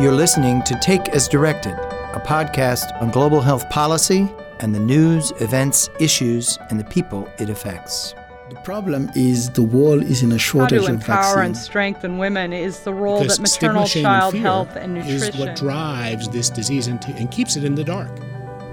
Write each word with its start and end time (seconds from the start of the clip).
You're 0.00 0.12
listening 0.12 0.62
to 0.64 0.74
Take 0.80 1.08
as 1.10 1.28
Directed, 1.28 1.72
a 1.72 2.20
podcast 2.24 3.00
on 3.00 3.10
global 3.10 3.40
health 3.40 3.68
policy 3.70 4.28
and 4.60 4.74
the 4.74 4.80
news, 4.80 5.32
events, 5.40 5.88
issues, 6.00 6.58
and 6.70 6.78
the 6.80 6.84
people 6.84 7.28
it 7.38 7.48
affects. 7.48 8.14
The 8.50 8.56
problem 8.56 9.10
is 9.14 9.50
the 9.50 9.62
world 9.62 10.02
is 10.02 10.22
in 10.22 10.32
a 10.32 10.38
shortage 10.38 10.80
How 10.80 10.86
to 10.86 10.92
of 10.94 11.00
empower 11.00 11.22
vaccine. 11.22 11.44
and 11.46 11.56
strengthen 11.56 12.18
women 12.18 12.52
is 12.52 12.80
the 12.80 12.92
role 12.92 13.20
Because 13.20 13.38
that 13.38 13.42
maternal 13.42 13.86
child 13.86 14.34
and 14.34 14.42
fear 14.42 14.42
health 14.42 14.76
and 14.76 14.94
nutrition. 14.94 15.28
is 15.28 15.36
what 15.36 15.56
drives 15.56 16.28
this 16.28 16.50
disease 16.50 16.88
and, 16.88 17.02
and 17.16 17.30
keeps 17.30 17.56
it 17.56 17.64
in 17.64 17.74
the 17.74 17.84
dark. 17.84 18.10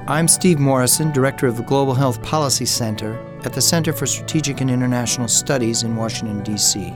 I'm 0.08 0.28
Steve 0.28 0.60
Morrison, 0.60 1.12
Director 1.12 1.46
of 1.48 1.56
the 1.58 1.64
Global 1.64 1.94
Health 1.94 2.22
Policy 2.24 2.66
Center 2.66 3.16
at 3.46 3.54
the 3.54 3.62
Center 3.62 3.94
for 3.94 4.06
Strategic 4.08 4.60
and 4.62 4.70
International 4.70 5.28
Studies 5.28 5.84
in 5.84 5.96
Washington, 5.96 6.42
D.C. 6.44 6.94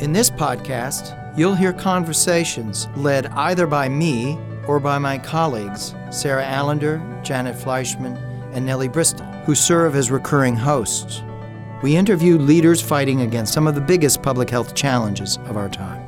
In 0.00 0.12
this 0.12 0.30
podcast, 0.30 1.27
you'll 1.38 1.54
hear 1.54 1.72
conversations 1.72 2.88
led 2.96 3.26
either 3.26 3.64
by 3.64 3.88
me 3.88 4.36
or 4.66 4.80
by 4.80 4.98
my 4.98 5.16
colleagues, 5.16 5.94
Sara 6.10 6.44
Allinder, 6.44 7.00
Janet 7.22 7.54
Fleischman, 7.54 8.16
and 8.52 8.66
Nellie 8.66 8.88
Bristol, 8.88 9.24
who 9.46 9.54
serve 9.54 9.94
as 9.94 10.10
recurring 10.10 10.56
hosts. 10.56 11.22
We 11.80 11.96
interview 11.96 12.38
leaders 12.38 12.82
fighting 12.82 13.20
against 13.20 13.52
some 13.52 13.68
of 13.68 13.76
the 13.76 13.80
biggest 13.80 14.20
public 14.20 14.50
health 14.50 14.74
challenges 14.74 15.36
of 15.44 15.56
our 15.56 15.68
time. 15.68 16.04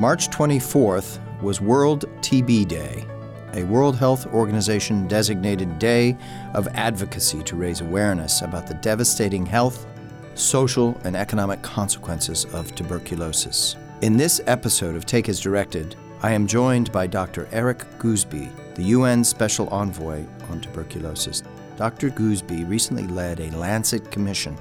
March 0.00 0.28
24th 0.30 1.20
was 1.40 1.60
World 1.60 2.06
TB 2.20 2.66
Day, 2.66 3.06
a 3.52 3.62
World 3.62 3.96
Health 3.96 4.26
Organization 4.26 5.06
designated 5.06 5.78
day 5.78 6.16
of 6.52 6.66
advocacy 6.74 7.44
to 7.44 7.54
raise 7.54 7.80
awareness 7.80 8.42
about 8.42 8.66
the 8.66 8.74
devastating 8.74 9.46
health, 9.46 9.86
social, 10.34 11.00
and 11.04 11.16
economic 11.16 11.62
consequences 11.62 12.44
of 12.46 12.74
tuberculosis. 12.74 13.76
In 14.02 14.16
this 14.16 14.40
episode 14.46 14.96
of 14.96 15.06
Take 15.06 15.28
as 15.28 15.40
Directed, 15.40 15.96
I 16.22 16.32
am 16.32 16.46
joined 16.46 16.90
by 16.90 17.06
Dr. 17.06 17.48
Eric 17.52 17.78
Goosby, 17.98 18.50
the 18.74 18.84
UN 18.84 19.24
Special 19.24 19.68
Envoy 19.68 20.24
on 20.50 20.60
Tuberculosis. 20.60 21.42
Dr. 21.76 22.10
Goosby 22.10 22.68
recently 22.68 23.06
led 23.06 23.40
a 23.40 23.56
Lancet 23.56 24.10
Commission 24.10 24.56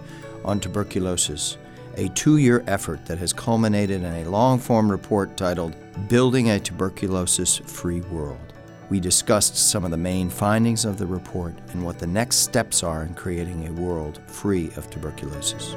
on 0.46 0.60
Tuberculosis, 0.60 1.58
a 1.96 2.10
two 2.10 2.38
year 2.38 2.64
effort 2.68 3.06
that 3.06 3.18
has 3.18 3.34
culminated 3.34 4.04
in 4.04 4.14
a 4.14 4.30
long 4.30 4.60
form 4.60 4.90
report 4.90 5.38
titled 5.38 5.76
Building 6.08 6.50
a 6.50 6.60
Tuberculosis 6.60 7.58
Free 7.58 8.02
World. 8.02 8.53
We 8.94 9.00
discussed 9.00 9.56
some 9.56 9.86
of 9.86 9.90
the 9.90 9.98
main 9.98 10.30
findings 10.30 10.86
of 10.86 11.00
the 11.00 11.08
report 11.08 11.56
and 11.72 11.84
what 11.84 11.98
the 11.98 12.06
next 12.06 12.36
steps 12.36 12.84
are 12.84 13.02
in 13.02 13.16
creating 13.16 13.66
a 13.66 13.72
world 13.72 14.22
free 14.28 14.68
of 14.78 14.88
tuberculosis. 14.92 15.74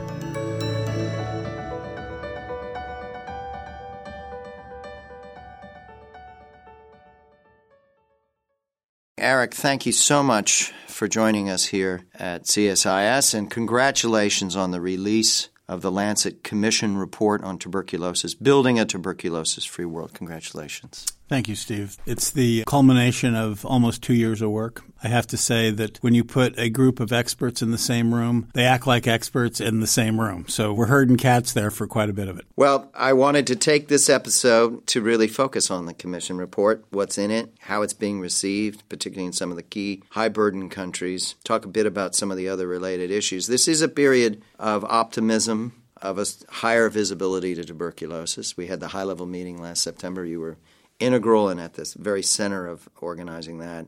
Eric, 9.16 9.54
thank 9.54 9.86
you 9.86 9.92
so 9.92 10.22
much 10.22 10.74
for 10.86 11.08
joining 11.08 11.48
us 11.48 11.64
here 11.64 12.04
at 12.18 12.42
CSIS, 12.42 13.32
and 13.32 13.50
congratulations 13.50 14.54
on 14.54 14.72
the 14.72 14.80
release 14.82 15.48
of 15.66 15.80
the 15.80 15.90
Lancet 15.90 16.44
Commission 16.44 16.98
report 16.98 17.42
on 17.42 17.58
tuberculosis, 17.58 18.34
Building 18.34 18.78
a 18.78 18.84
Tuberculosis 18.84 19.64
Free 19.64 19.86
World. 19.86 20.12
Congratulations. 20.12 21.15
Thank 21.28 21.48
you, 21.48 21.56
Steve. 21.56 21.96
It's 22.06 22.30
the 22.30 22.62
culmination 22.66 23.34
of 23.34 23.66
almost 23.66 24.00
two 24.00 24.14
years 24.14 24.42
of 24.42 24.50
work. 24.50 24.82
I 25.02 25.08
have 25.08 25.26
to 25.28 25.36
say 25.36 25.70
that 25.72 25.98
when 25.98 26.14
you 26.14 26.22
put 26.22 26.56
a 26.58 26.70
group 26.70 27.00
of 27.00 27.12
experts 27.12 27.62
in 27.62 27.72
the 27.72 27.78
same 27.78 28.14
room, 28.14 28.48
they 28.54 28.64
act 28.64 28.86
like 28.86 29.08
experts 29.08 29.60
in 29.60 29.80
the 29.80 29.86
same 29.88 30.20
room. 30.20 30.46
So 30.48 30.72
we're 30.72 30.86
herding 30.86 31.16
cats 31.16 31.52
there 31.52 31.70
for 31.72 31.86
quite 31.88 32.08
a 32.08 32.12
bit 32.12 32.28
of 32.28 32.38
it. 32.38 32.46
Well, 32.54 32.90
I 32.94 33.12
wanted 33.12 33.46
to 33.48 33.56
take 33.56 33.88
this 33.88 34.08
episode 34.08 34.86
to 34.88 35.02
really 35.02 35.26
focus 35.26 35.70
on 35.70 35.86
the 35.86 35.94
Commission 35.94 36.38
report, 36.38 36.84
what's 36.90 37.18
in 37.18 37.32
it, 37.32 37.52
how 37.58 37.82
it's 37.82 37.92
being 37.92 38.20
received, 38.20 38.88
particularly 38.88 39.26
in 39.26 39.32
some 39.32 39.50
of 39.50 39.56
the 39.56 39.62
key 39.64 40.04
high 40.10 40.28
burden 40.28 40.68
countries, 40.68 41.34
talk 41.42 41.64
a 41.64 41.68
bit 41.68 41.86
about 41.86 42.14
some 42.14 42.30
of 42.30 42.36
the 42.36 42.48
other 42.48 42.68
related 42.68 43.10
issues. 43.10 43.48
This 43.48 43.66
is 43.66 43.82
a 43.82 43.88
period 43.88 44.42
of 44.60 44.84
optimism, 44.84 45.82
of 46.00 46.18
a 46.18 46.26
higher 46.48 46.88
visibility 46.88 47.54
to 47.54 47.64
tuberculosis. 47.64 48.56
We 48.56 48.68
had 48.68 48.80
the 48.80 48.88
high 48.88 49.04
level 49.04 49.26
meeting 49.26 49.60
last 49.60 49.82
September. 49.82 50.24
You 50.24 50.40
were 50.40 50.56
integral 50.98 51.48
and 51.48 51.60
at 51.60 51.74
the 51.74 51.94
very 51.98 52.22
center 52.22 52.66
of 52.66 52.88
organizing 53.00 53.58
that. 53.58 53.86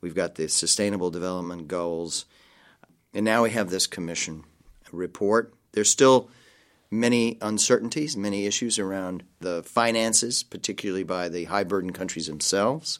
We've 0.00 0.14
got 0.14 0.34
the 0.34 0.48
Sustainable 0.48 1.10
Development 1.10 1.66
Goals, 1.66 2.26
and 3.14 3.24
now 3.24 3.42
we 3.42 3.50
have 3.50 3.70
this 3.70 3.86
Commission 3.86 4.44
report. 4.92 5.54
There's 5.72 5.90
still 5.90 6.30
many 6.90 7.38
uncertainties, 7.40 8.16
many 8.16 8.46
issues 8.46 8.78
around 8.78 9.24
the 9.40 9.62
finances, 9.62 10.42
particularly 10.42 11.02
by 11.02 11.28
the 11.28 11.44
high 11.44 11.64
burden 11.64 11.92
countries 11.92 12.26
themselves, 12.26 12.98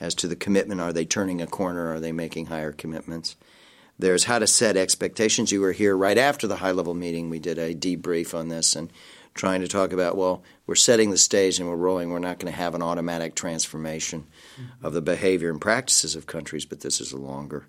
as 0.00 0.14
to 0.16 0.28
the 0.28 0.36
commitment. 0.36 0.80
Are 0.80 0.92
they 0.92 1.04
turning 1.04 1.40
a 1.40 1.46
corner? 1.46 1.92
Are 1.92 2.00
they 2.00 2.12
making 2.12 2.46
higher 2.46 2.72
commitments? 2.72 3.36
There's 3.98 4.24
how 4.24 4.38
to 4.38 4.46
set 4.46 4.76
expectations. 4.76 5.52
You 5.52 5.60
were 5.60 5.72
here 5.72 5.96
right 5.96 6.18
after 6.18 6.46
the 6.46 6.56
high 6.56 6.72
level 6.72 6.94
meeting. 6.94 7.30
We 7.30 7.38
did 7.38 7.58
a 7.58 7.74
debrief 7.74 8.34
on 8.34 8.48
this 8.48 8.74
and 8.74 8.90
trying 9.34 9.60
to 9.60 9.68
talk 9.68 9.92
about, 9.92 10.16
well, 10.16 10.42
we're 10.66 10.74
setting 10.76 11.10
the 11.10 11.18
stage 11.18 11.58
and 11.58 11.68
we're 11.68 11.76
rolling. 11.76 12.10
We're 12.10 12.20
not 12.20 12.38
going 12.38 12.52
to 12.52 12.58
have 12.58 12.74
an 12.74 12.82
automatic 12.82 13.34
transformation 13.34 14.26
of 14.82 14.92
the 14.92 15.02
behavior 15.02 15.50
and 15.50 15.60
practices 15.60 16.14
of 16.14 16.26
countries, 16.26 16.64
but 16.64 16.80
this 16.80 17.00
is 17.00 17.12
a 17.12 17.18
longer 17.18 17.66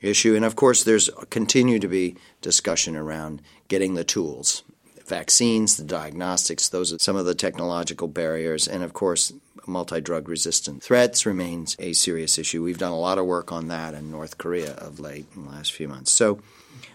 issue. 0.00 0.34
And 0.34 0.44
of 0.44 0.56
course, 0.56 0.84
there's 0.84 1.10
continue 1.30 1.78
to 1.78 1.88
be 1.88 2.16
discussion 2.40 2.96
around 2.96 3.42
getting 3.68 3.94
the 3.94 4.04
tools, 4.04 4.62
vaccines, 5.06 5.76
the 5.76 5.84
diagnostics. 5.84 6.68
Those 6.68 6.92
are 6.92 6.98
some 6.98 7.16
of 7.16 7.26
the 7.26 7.34
technological 7.34 8.08
barriers, 8.08 8.68
and 8.68 8.82
of 8.82 8.92
course, 8.92 9.32
multi-drug 9.66 10.28
resistant 10.28 10.82
threats 10.82 11.24
remains 11.26 11.76
a 11.78 11.92
serious 11.92 12.38
issue. 12.38 12.62
We've 12.62 12.78
done 12.78 12.92
a 12.92 12.98
lot 12.98 13.18
of 13.18 13.26
work 13.26 13.52
on 13.52 13.68
that 13.68 13.94
in 13.94 14.10
North 14.10 14.38
Korea 14.38 14.72
of 14.74 15.00
late 15.00 15.26
in 15.36 15.44
the 15.44 15.50
last 15.50 15.72
few 15.72 15.88
months. 15.88 16.10
So, 16.10 16.40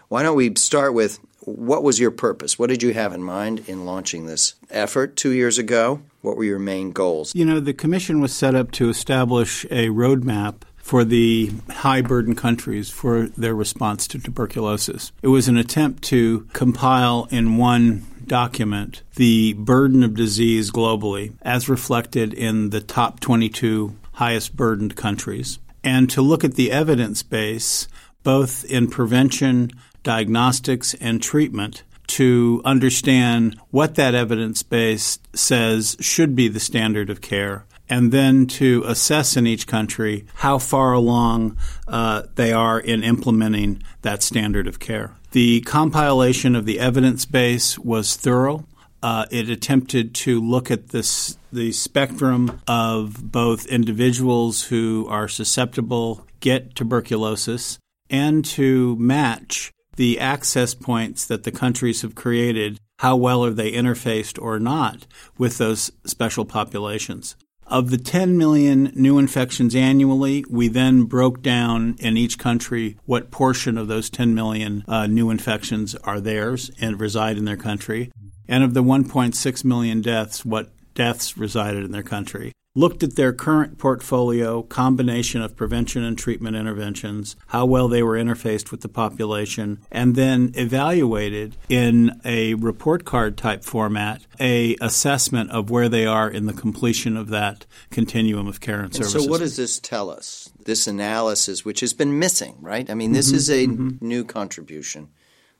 why 0.09 0.23
don't 0.23 0.37
we 0.37 0.53
start 0.55 0.93
with 0.93 1.19
what 1.47 1.81
was 1.81 1.97
your 1.97 2.11
purpose? 2.11 2.59
What 2.59 2.69
did 2.69 2.83
you 2.83 2.93
have 2.93 3.13
in 3.13 3.23
mind 3.23 3.63
in 3.69 3.85
launching 3.85 4.25
this 4.25 4.55
effort 4.69 5.15
two 5.15 5.31
years 5.31 5.57
ago? 5.57 6.01
What 6.21 6.35
were 6.35 6.43
your 6.43 6.59
main 6.59 6.91
goals? 6.91 7.33
You 7.33 7.45
know, 7.45 7.61
the 7.61 7.73
commission 7.73 8.19
was 8.19 8.35
set 8.35 8.53
up 8.53 8.71
to 8.71 8.89
establish 8.89 9.63
a 9.65 9.87
roadmap 9.87 10.63
for 10.75 11.05
the 11.05 11.51
high 11.69 12.01
burden 12.01 12.35
countries 12.35 12.89
for 12.89 13.27
their 13.27 13.55
response 13.55 14.07
to 14.07 14.19
tuberculosis. 14.19 15.13
It 15.21 15.29
was 15.29 15.47
an 15.47 15.57
attempt 15.57 16.03
to 16.05 16.41
compile 16.51 17.27
in 17.31 17.57
one 17.57 18.05
document 18.25 19.03
the 19.15 19.53
burden 19.53 20.03
of 20.03 20.13
disease 20.13 20.69
globally 20.69 21.33
as 21.43 21.69
reflected 21.69 22.33
in 22.33 22.71
the 22.71 22.81
top 22.81 23.21
22 23.21 23.95
highest 24.13 24.53
burdened 24.53 24.97
countries 24.97 25.59
and 25.81 26.09
to 26.09 26.21
look 26.21 26.43
at 26.43 26.55
the 26.55 26.69
evidence 26.69 27.23
base 27.23 27.87
both 28.27 28.65
in 28.65 28.89
prevention, 28.89 29.71
diagnostics, 30.03 30.93
and 30.95 31.21
treatment 31.21 31.83
to 32.07 32.61
understand 32.63 33.59
what 33.69 33.95
that 33.95 34.15
evidence 34.15 34.63
base 34.63 35.19
says 35.33 35.97
should 35.99 36.35
be 36.35 36.47
the 36.47 36.59
standard 36.59 37.09
of 37.09 37.21
care 37.21 37.65
and 37.89 38.11
then 38.11 38.45
to 38.45 38.83
assess 38.85 39.37
in 39.37 39.47
each 39.47 39.67
country 39.67 40.25
how 40.35 40.57
far 40.57 40.93
along 40.93 41.57
uh, 41.87 42.23
they 42.35 42.51
are 42.51 42.79
in 42.79 43.03
implementing 43.03 43.81
that 44.01 44.21
standard 44.21 44.67
of 44.67 44.79
care. 44.79 45.15
The 45.31 45.61
compilation 45.61 46.55
of 46.55 46.65
the 46.65 46.79
evidence 46.79 47.25
base 47.25 47.77
was 47.77 48.15
thorough. 48.15 48.65
Uh, 49.03 49.25
it 49.29 49.49
attempted 49.49 50.15
to 50.15 50.41
look 50.41 50.71
at 50.71 50.89
this, 50.89 51.37
the 51.51 51.71
spectrum 51.71 52.61
of 52.67 53.31
both 53.31 53.65
individuals 53.67 54.63
who 54.63 55.05
are 55.09 55.27
susceptible 55.27 56.25
get 56.39 56.75
tuberculosis 56.75 57.77
and 58.09 58.43
to 58.43 58.95
match 58.97 59.71
the 59.97 60.19
access 60.19 60.73
points 60.73 61.25
that 61.25 61.43
the 61.43 61.51
countries 61.51 62.01
have 62.01 62.15
created. 62.15 62.79
How 62.99 63.15
well 63.15 63.43
are 63.43 63.51
they 63.51 63.71
interfaced 63.71 64.41
or 64.41 64.59
not 64.59 65.05
with 65.37 65.57
those 65.57 65.91
special 66.05 66.45
populations? 66.45 67.35
Of 67.69 67.89
the 67.89 67.97
10 67.97 68.37
million 68.37 68.93
new 68.95 69.19
infections 69.19 69.75
annually, 69.75 70.45
we 70.49 70.69
then 70.69 71.03
broke 71.03 71.41
down 71.41 71.97
in 71.99 72.15
each 72.15 72.39
country 72.39 72.97
what 73.05 73.29
portion 73.29 73.77
of 73.77 73.89
those 73.89 74.09
10 74.09 74.33
million 74.33 74.85
uh, 74.87 75.05
new 75.05 75.29
infections 75.29 75.93
are 75.95 76.21
theirs 76.21 76.71
and 76.79 76.99
reside 76.99 77.37
in 77.37 77.43
their 77.43 77.57
country. 77.57 78.09
And 78.47 78.63
of 78.63 78.73
the 78.73 78.83
1.6 78.83 79.65
million 79.65 80.01
deaths, 80.01 80.45
what 80.45 80.71
deaths 80.93 81.37
resided 81.37 81.83
in 81.83 81.91
their 81.91 82.03
country. 82.03 82.53
Looked 82.77 83.01
at 83.01 83.15
their 83.15 83.33
current 83.33 83.79
portfolio, 83.79 84.61
combination 84.61 85.41
of 85.41 85.55
prevention 85.55 86.03
and 86.03 86.15
treatment 86.15 86.55
interventions, 86.55 87.35
how 87.47 87.65
well 87.65 87.87
they 87.87 88.03
were 88.03 88.13
interfaced 88.17 88.69
with 88.69 88.81
the 88.81 88.87
population, 88.87 89.79
and 89.91 90.13
then 90.15 90.51
evaluated 90.53 91.55
in 91.69 92.21
a 92.23 92.53
report 92.53 93.03
card 93.03 93.35
type 93.35 93.63
format 93.63 94.21
a 94.39 94.75
assessment 94.79 95.49
of 95.49 95.71
where 95.71 95.89
they 95.89 96.05
are 96.05 96.29
in 96.29 96.45
the 96.45 96.53
completion 96.53 97.17
of 97.17 97.29
that 97.29 97.65
continuum 97.89 98.45
of 98.47 98.61
care 98.61 98.75
and, 98.75 98.85
And 98.85 98.95
services. 98.95 99.23
so, 99.23 99.27
what 99.27 99.39
does 99.39 99.55
this 99.55 99.79
tell 99.79 100.11
us? 100.11 100.51
This 100.65 100.85
analysis, 100.85 101.65
which 101.65 101.79
has 101.79 101.93
been 101.93 102.19
missing, 102.19 102.57
right? 102.61 102.87
I 102.89 102.93
mean, 102.93 103.11
this 103.13 103.29
Mm-hmm, 103.29 103.35
is 103.37 103.49
a 103.49 104.05
new 104.05 104.23
contribution 104.23 105.09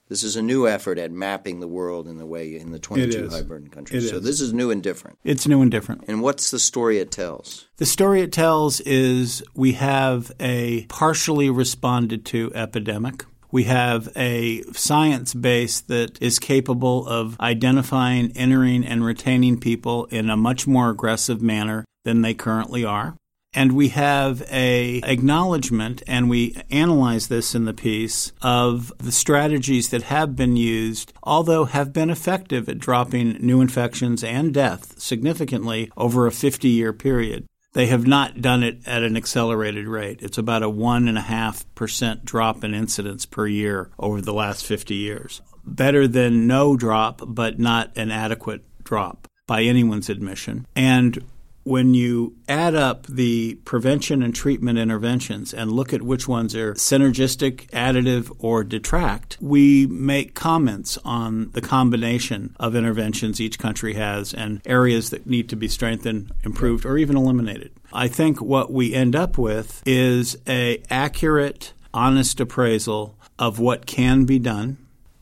This 0.09 0.23
is 0.23 0.37
a 0.37 0.41
new 0.41 0.67
effort 0.67 0.97
at 0.97 1.11
mapping 1.11 1.59
the 1.59 1.67
world 1.67 2.07
in 2.07 2.17
the 2.17 2.25
way 2.25 2.55
in 2.55 2.71
the 2.71 2.79
22 2.79 3.29
high 3.29 3.41
burden 3.41 3.69
countries. 3.69 4.05
It 4.05 4.09
so 4.09 4.17
is. 4.17 4.23
this 4.23 4.41
is 4.41 4.53
new 4.53 4.71
and 4.71 4.81
different. 4.81 5.19
It's 5.23 5.47
new 5.47 5.61
and 5.61 5.69
different. 5.69 6.05
And 6.07 6.21
what's 6.21 6.49
the 6.49 6.59
story 6.59 6.99
it 6.99 7.11
tells? 7.11 7.67
The 7.77 7.85
story 7.85 8.21
it 8.21 8.31
tells 8.31 8.79
is 8.81 9.43
we 9.53 9.73
have 9.73 10.31
a 10.39 10.85
partially 10.85 11.49
responded 11.49 12.25
to 12.27 12.51
epidemic. 12.55 13.25
We 13.51 13.63
have 13.65 14.09
a 14.15 14.63
science 14.73 15.33
base 15.33 15.81
that 15.81 16.21
is 16.21 16.39
capable 16.39 17.07
of 17.07 17.39
identifying, 17.39 18.31
entering, 18.35 18.85
and 18.85 19.03
retaining 19.05 19.59
people 19.59 20.05
in 20.05 20.29
a 20.29 20.37
much 20.37 20.67
more 20.67 20.89
aggressive 20.89 21.41
manner 21.41 21.85
than 22.03 22.21
they 22.21 22.33
currently 22.33 22.83
are. 22.85 23.15
And 23.57 23.71
we 23.71 23.87
have 23.89 24.43
a 24.51 25.01
acknowledgement, 25.03 26.03
and 26.05 26.29
we 26.29 26.55
analyze 26.69 27.27
this 27.27 27.55
in 27.55 27.65
the 27.65 27.73
piece, 27.73 28.31
of 28.39 28.93
the 28.99 29.11
strategies 29.11 29.89
that 29.89 30.03
have 30.03 30.35
been 30.35 30.55
used, 30.55 31.11
although 31.23 31.65
have 31.65 31.91
been 31.91 32.11
effective 32.11 32.69
at 32.69 32.77
dropping 32.77 33.31
new 33.39 33.59
infections 33.59 34.23
and 34.23 34.53
death 34.53 35.01
significantly 35.01 35.91
over 35.97 36.27
a 36.27 36.31
50 36.31 36.67
year 36.67 36.93
period. 36.93 37.47
They 37.73 37.87
have 37.87 38.05
not 38.05 38.41
done 38.41 38.61
it 38.61 38.77
at 38.85 39.01
an 39.01 39.17
accelerated 39.17 39.87
rate. 39.87 40.19
It's 40.21 40.37
about 40.37 40.61
a 40.61 40.69
1.5% 40.69 42.25
drop 42.25 42.63
in 42.63 42.75
incidence 42.75 43.25
per 43.25 43.47
year 43.47 43.89
over 43.97 44.21
the 44.21 44.35
last 44.35 44.67
50 44.67 44.93
years. 44.93 45.41
Better 45.65 46.07
than 46.07 46.45
no 46.45 46.77
drop, 46.77 47.23
but 47.25 47.57
not 47.57 47.97
an 47.97 48.11
adequate 48.11 48.63
drop 48.83 49.27
by 49.47 49.63
anyone's 49.63 50.09
admission. 50.09 50.67
And 50.75 51.23
when 51.67 51.93
you 51.93 52.33
add 52.47 52.75
up 52.75 53.05
the 53.07 53.55
prevention 53.65 54.23
and 54.23 54.33
treatment 54.33 54.79
interventions 54.79 55.53
and 55.53 55.69
look 55.69 55.91
at 55.91 56.01
which 56.01 56.25
ones 56.25 56.55
are 56.55 56.73
synergistic, 56.75 57.69
additive, 57.71 58.33
or 58.39 58.63
detract, 58.63 59.37
we 59.41 59.85
make 59.87 60.33
comments 60.33 60.97
on 61.03 61.51
the 61.51 61.59
combination 61.59 62.55
of 62.57 62.73
interventions 62.73 63.41
each 63.41 63.59
country 63.59 63.95
has 63.95 64.33
and 64.33 64.61
areas 64.65 65.09
that 65.09 65.27
need 65.27 65.49
to 65.49 65.57
be 65.57 65.67
strengthened, 65.67 66.31
improved, 66.45 66.85
or 66.85 66.97
even 66.97 67.17
eliminated. 67.17 67.69
I 67.91 68.07
think 68.07 68.39
what 68.41 68.71
we 68.71 68.93
end 68.93 69.13
up 69.13 69.37
with 69.37 69.83
is 69.85 70.37
a 70.47 70.81
accurate, 70.89 71.73
honest 71.93 72.39
appraisal 72.39 73.17
of 73.37 73.59
what 73.59 73.85
can 73.85 74.23
be 74.23 74.39
done 74.39 74.77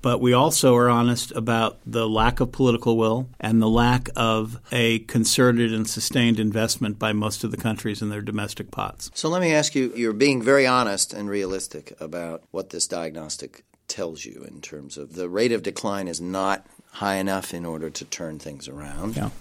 but 0.06 0.22
we 0.22 0.34
also 0.34 0.76
are 0.76 0.88
honest 0.88 1.32
about 1.32 1.80
the 1.84 2.08
lack 2.08 2.40
of 2.40 2.52
political 2.52 2.96
will 2.96 3.28
and 3.40 3.60
the 3.60 3.68
lack 3.68 4.08
of 4.16 4.60
a 4.72 5.00
concerted 5.00 5.74
and 5.74 5.90
sustained 5.90 6.40
investment 6.40 7.00
by 7.00 7.12
most 7.12 7.44
of 7.44 7.50
the 7.50 7.58
countries 7.58 8.04
in 8.04 8.10
their 8.10 8.22
domestic 8.22 8.70
pots. 8.70 9.10
So 9.16 9.30
let 9.30 9.42
me 9.42 9.52
ask 9.52 9.74
you 9.74 9.92
you're 9.96 10.14
being 10.14 10.44
very 10.44 10.68
honest 10.68 11.12
and 11.12 11.28
realistic 11.28 12.00
about 12.00 12.44
what 12.52 12.70
this 12.70 12.86
diagnostic 12.86 13.64
tells 13.88 14.26
you 14.26 14.46
in 14.48 14.62
terms 14.62 14.96
of 14.96 15.16
the 15.16 15.28
rate 15.28 15.52
of 15.52 15.64
decline 15.64 16.08
is 16.08 16.22
not 16.22 16.68
high 16.92 17.16
enough 17.16 17.52
in 17.52 17.66
order 17.66 17.90
to 17.90 18.06
turn 18.06 18.38
things 18.38 18.68
around. 18.68 19.16
Yeah. 19.16 19.32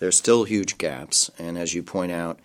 There's 0.00 0.18
still 0.18 0.42
huge 0.42 0.76
gaps, 0.76 1.30
and 1.38 1.56
as 1.56 1.72
you 1.72 1.84
point 1.84 2.10
out, 2.10 2.40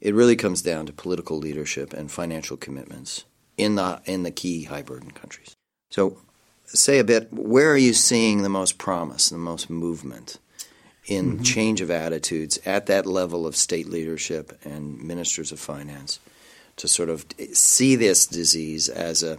it 0.00 0.16
really 0.16 0.34
comes 0.34 0.62
down 0.62 0.86
to 0.86 0.92
political 0.92 1.38
leadership 1.38 1.92
and 1.92 2.10
financial 2.10 2.56
commitments 2.56 3.24
in 3.56 3.76
the 3.76 4.00
in 4.04 4.24
the 4.24 4.32
key 4.32 4.64
high 4.64 4.82
burden 4.82 5.12
countries. 5.12 5.54
So 5.90 6.18
say 6.68 6.98
a 6.98 7.04
bit 7.04 7.32
where 7.32 7.70
are 7.72 7.76
you 7.76 7.94
seeing 7.94 8.42
the 8.42 8.48
most 8.48 8.78
promise, 8.78 9.28
the 9.30 9.38
most 9.38 9.70
movement 9.70 10.38
in 11.06 11.34
Mm-hmm. 11.34 11.42
change 11.42 11.80
of 11.80 11.90
attitudes 11.90 12.58
at 12.66 12.86
that 12.86 13.06
level 13.06 13.46
of 13.46 13.56
state 13.56 13.88
leadership 13.88 14.58
and 14.64 15.00
ministers 15.02 15.52
of 15.52 15.58
finance 15.58 16.20
to 16.76 16.86
sort 16.86 17.08
of 17.08 17.24
see 17.54 17.96
this 17.96 18.26
disease 18.26 18.88
as 18.88 19.22
a 19.22 19.38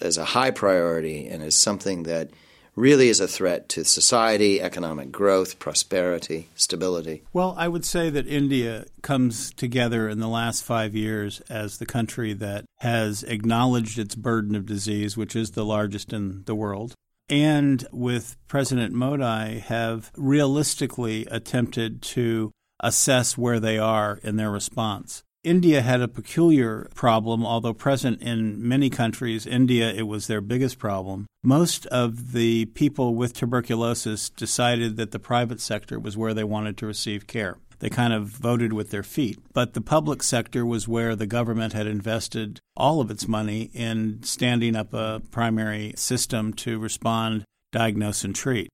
as 0.00 0.16
a 0.16 0.24
high 0.24 0.50
priority 0.50 1.28
and 1.28 1.42
as 1.42 1.54
something 1.54 2.04
that 2.04 2.30
really 2.76 3.08
is 3.08 3.20
a 3.20 3.26
threat 3.26 3.68
to 3.70 3.84
society, 3.84 4.60
economic 4.60 5.10
growth, 5.10 5.58
prosperity, 5.58 6.48
stability. 6.54 7.24
Well, 7.32 7.54
I 7.58 7.68
would 7.68 7.84
say 7.84 8.10
that 8.10 8.28
India 8.28 8.84
comes 9.02 9.52
together 9.52 10.08
in 10.08 10.20
the 10.20 10.28
last 10.28 10.62
five 10.62 10.94
years 10.94 11.40
as 11.48 11.78
the 11.78 11.86
country 11.86 12.34
that 12.34 12.66
has 12.80 13.22
acknowledged 13.24 13.98
its 13.98 14.14
burden 14.14 14.54
of 14.54 14.66
disease, 14.66 15.16
which 15.16 15.34
is 15.34 15.52
the 15.52 15.64
largest 15.64 16.12
in 16.12 16.44
the 16.44 16.54
world, 16.54 16.94
and 17.28 17.86
with 17.90 18.36
President 18.46 18.92
Modi 18.92 19.58
have 19.58 20.12
realistically 20.16 21.26
attempted 21.30 22.02
to 22.02 22.52
assess 22.80 23.38
where 23.38 23.58
they 23.58 23.78
are 23.78 24.20
in 24.22 24.36
their 24.36 24.50
response. 24.50 25.22
India 25.46 25.80
had 25.80 26.00
a 26.00 26.08
peculiar 26.08 26.88
problem, 26.96 27.46
although 27.46 27.72
present 27.72 28.20
in 28.20 28.66
many 28.66 28.90
countries. 28.90 29.46
India, 29.46 29.92
it 29.92 30.08
was 30.08 30.26
their 30.26 30.40
biggest 30.40 30.76
problem. 30.76 31.28
Most 31.44 31.86
of 31.86 32.32
the 32.32 32.64
people 32.64 33.14
with 33.14 33.32
tuberculosis 33.32 34.28
decided 34.28 34.96
that 34.96 35.12
the 35.12 35.20
private 35.20 35.60
sector 35.60 36.00
was 36.00 36.16
where 36.16 36.34
they 36.34 36.42
wanted 36.42 36.76
to 36.78 36.86
receive 36.86 37.28
care. 37.28 37.58
They 37.78 37.88
kind 37.88 38.12
of 38.12 38.26
voted 38.26 38.72
with 38.72 38.90
their 38.90 39.04
feet. 39.04 39.38
But 39.52 39.74
the 39.74 39.80
public 39.80 40.24
sector 40.24 40.66
was 40.66 40.88
where 40.88 41.14
the 41.14 41.28
government 41.28 41.74
had 41.74 41.86
invested 41.86 42.58
all 42.76 43.00
of 43.00 43.12
its 43.12 43.28
money 43.28 43.70
in 43.72 44.24
standing 44.24 44.74
up 44.74 44.92
a 44.92 45.22
primary 45.30 45.92
system 45.94 46.54
to 46.54 46.80
respond, 46.80 47.44
diagnose, 47.70 48.24
and 48.24 48.34
treat. 48.34 48.68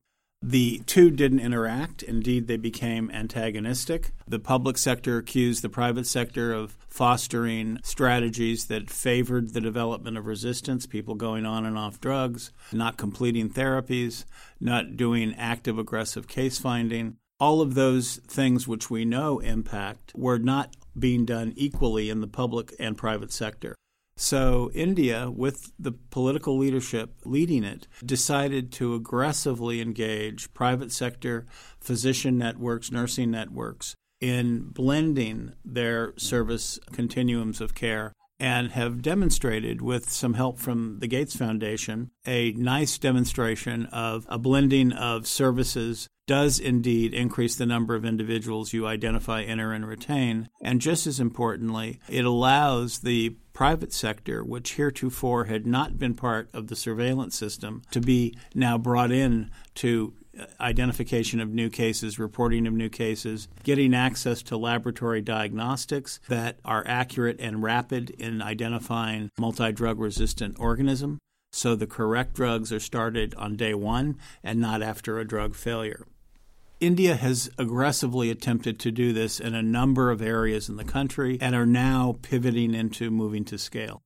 The 0.45 0.83
two 0.87 1.13
didn't 1.13 1.39
interact. 1.39 2.03
Indeed, 2.03 2.49
they 2.49 2.57
became 2.57 3.11
antagonistic. 3.13 4.11
The 4.27 4.41
public 4.41 4.77
sector 4.77 5.19
accused 5.19 5.63
the 5.63 5.69
private 5.69 6.07
sector 6.07 6.53
of 6.53 6.77
fostering 6.89 7.79
strategies 7.85 8.67
that 8.67 8.91
favored 8.91 9.55
the 9.55 9.61
development 9.61 10.19
of 10.19 10.27
resistance, 10.27 10.85
people 10.85 11.15
going 11.15 11.47
on 11.47 11.65
and 11.65 11.79
off 11.79 12.01
drugs, 12.01 12.51
not 12.73 12.97
completing 12.97 13.51
therapies, 13.51 14.25
not 14.61 14.97
doing 14.97 15.33
active 15.37 15.79
aggressive 15.79 16.27
case 16.27 16.59
finding. 16.59 17.19
All 17.39 17.61
of 17.61 17.75
those 17.75 18.17
things 18.27 18.67
which 18.67 18.91
we 18.91 19.05
know 19.05 19.39
impact 19.39 20.13
were 20.15 20.39
not 20.39 20.75
being 20.99 21.25
done 21.25 21.53
equally 21.57 22.11
in 22.11 22.21
the 22.21 22.27
public 22.27 22.75
and 22.81 22.99
private 22.99 23.33
sector. 23.33 23.77
So, 24.23 24.71
India, 24.73 25.33
with 25.33 25.73
the 25.81 25.91
political 25.91 26.57
leadership 26.57 27.17
leading 27.25 27.65
it, 27.65 27.89
decided 28.07 28.71
to 28.75 28.95
aggressively 28.95 29.81
engage 29.81 30.55
private 30.55 30.93
sector 30.93 31.45
physician 31.81 32.39
networks, 32.39 32.93
nursing 32.93 33.33
networks 33.33 33.97
in 34.21 34.69
blending 34.69 35.55
their 35.65 36.15
service 36.19 36.79
continuums 36.93 37.61
of 37.61 37.75
care 37.75 38.13
and 38.39 38.71
have 38.71 39.03
demonstrated, 39.03 39.83
with 39.83 40.09
some 40.09 40.35
help 40.35 40.61
from 40.61 41.01
the 41.01 41.09
Gates 41.09 41.35
Foundation, 41.35 42.13
a 42.25 42.53
nice 42.53 42.99
demonstration 42.99 43.87
of 43.87 44.25
a 44.29 44.39
blending 44.39 44.93
of 44.93 45.27
services 45.27 46.09
does 46.29 46.61
indeed 46.61 47.13
increase 47.13 47.57
the 47.57 47.67
number 47.67 47.97
of 47.97 48.05
individuals 48.05 48.73
you 48.73 48.87
identify, 48.87 49.43
enter, 49.43 49.73
and 49.73 49.87
retain. 49.87 50.49
And 50.63 50.81
just 50.81 51.07
as 51.07 51.19
importantly, 51.19 51.99
it 52.09 52.25
allows 52.25 53.01
the 53.01 53.37
private 53.53 53.93
sector, 53.93 54.43
which 54.43 54.75
heretofore 54.75 55.45
had 55.45 55.67
not 55.67 55.99
been 55.99 56.15
part 56.15 56.49
of 56.53 56.69
the 56.69 56.77
surveillance 56.77 57.37
system, 57.37 57.83
to 57.91 58.01
be 58.01 58.35
now 58.55 58.79
brought 58.79 59.13
in 59.13 59.51
to 59.75 60.15
uh, 60.39 60.47
identification 60.61 61.41
of 61.41 61.51
new 61.51 61.69
cases, 61.69 62.19
reporting 62.19 62.67
of 62.67 62.73
new 62.73 62.89
cases, 62.89 63.49
getting 63.65 63.95
access 63.95 64.43
to 64.43 64.57
laboratory 64.57 65.21
diagnostics 65.21 66.21
that 66.29 66.59
are 66.65 66.85
accurate 66.87 67.37
and 67.39 67.63
rapid 67.63 68.11
in 68.11 68.41
identifying 68.41 69.31
multi 69.39 69.73
drug 69.73 69.99
resistant 70.01 70.57
organism. 70.59 71.19
So 71.53 71.77
the 71.77 71.87
correct 71.87 72.35
drugs 72.35 72.73
are 72.73 72.81
started 72.81 73.35
on 73.35 73.57
day 73.57 73.75
one 73.75 74.17
and 74.43 74.59
not 74.59 74.83
after 74.83 75.19
a 75.19 75.27
drug 75.27 75.55
failure. 75.55 76.07
India 76.83 77.15
has 77.15 77.49
aggressively 77.59 78.29
attempted 78.29 78.81
to 78.81 78.91
do 78.91 79.13
this 79.13 79.39
in 79.39 79.55
a 79.55 79.63
number 79.63 80.11
of 80.11 80.21
areas 80.21 80.69
in 80.69 80.75
the 80.75 80.85
country 80.85 81.39
and 81.41 81.55
are 81.55 81.65
now 81.65 82.17
pivoting 82.23 82.75
into 82.75 83.09
moving 83.09 83.45
to 83.45 83.57
scale. 83.57 84.03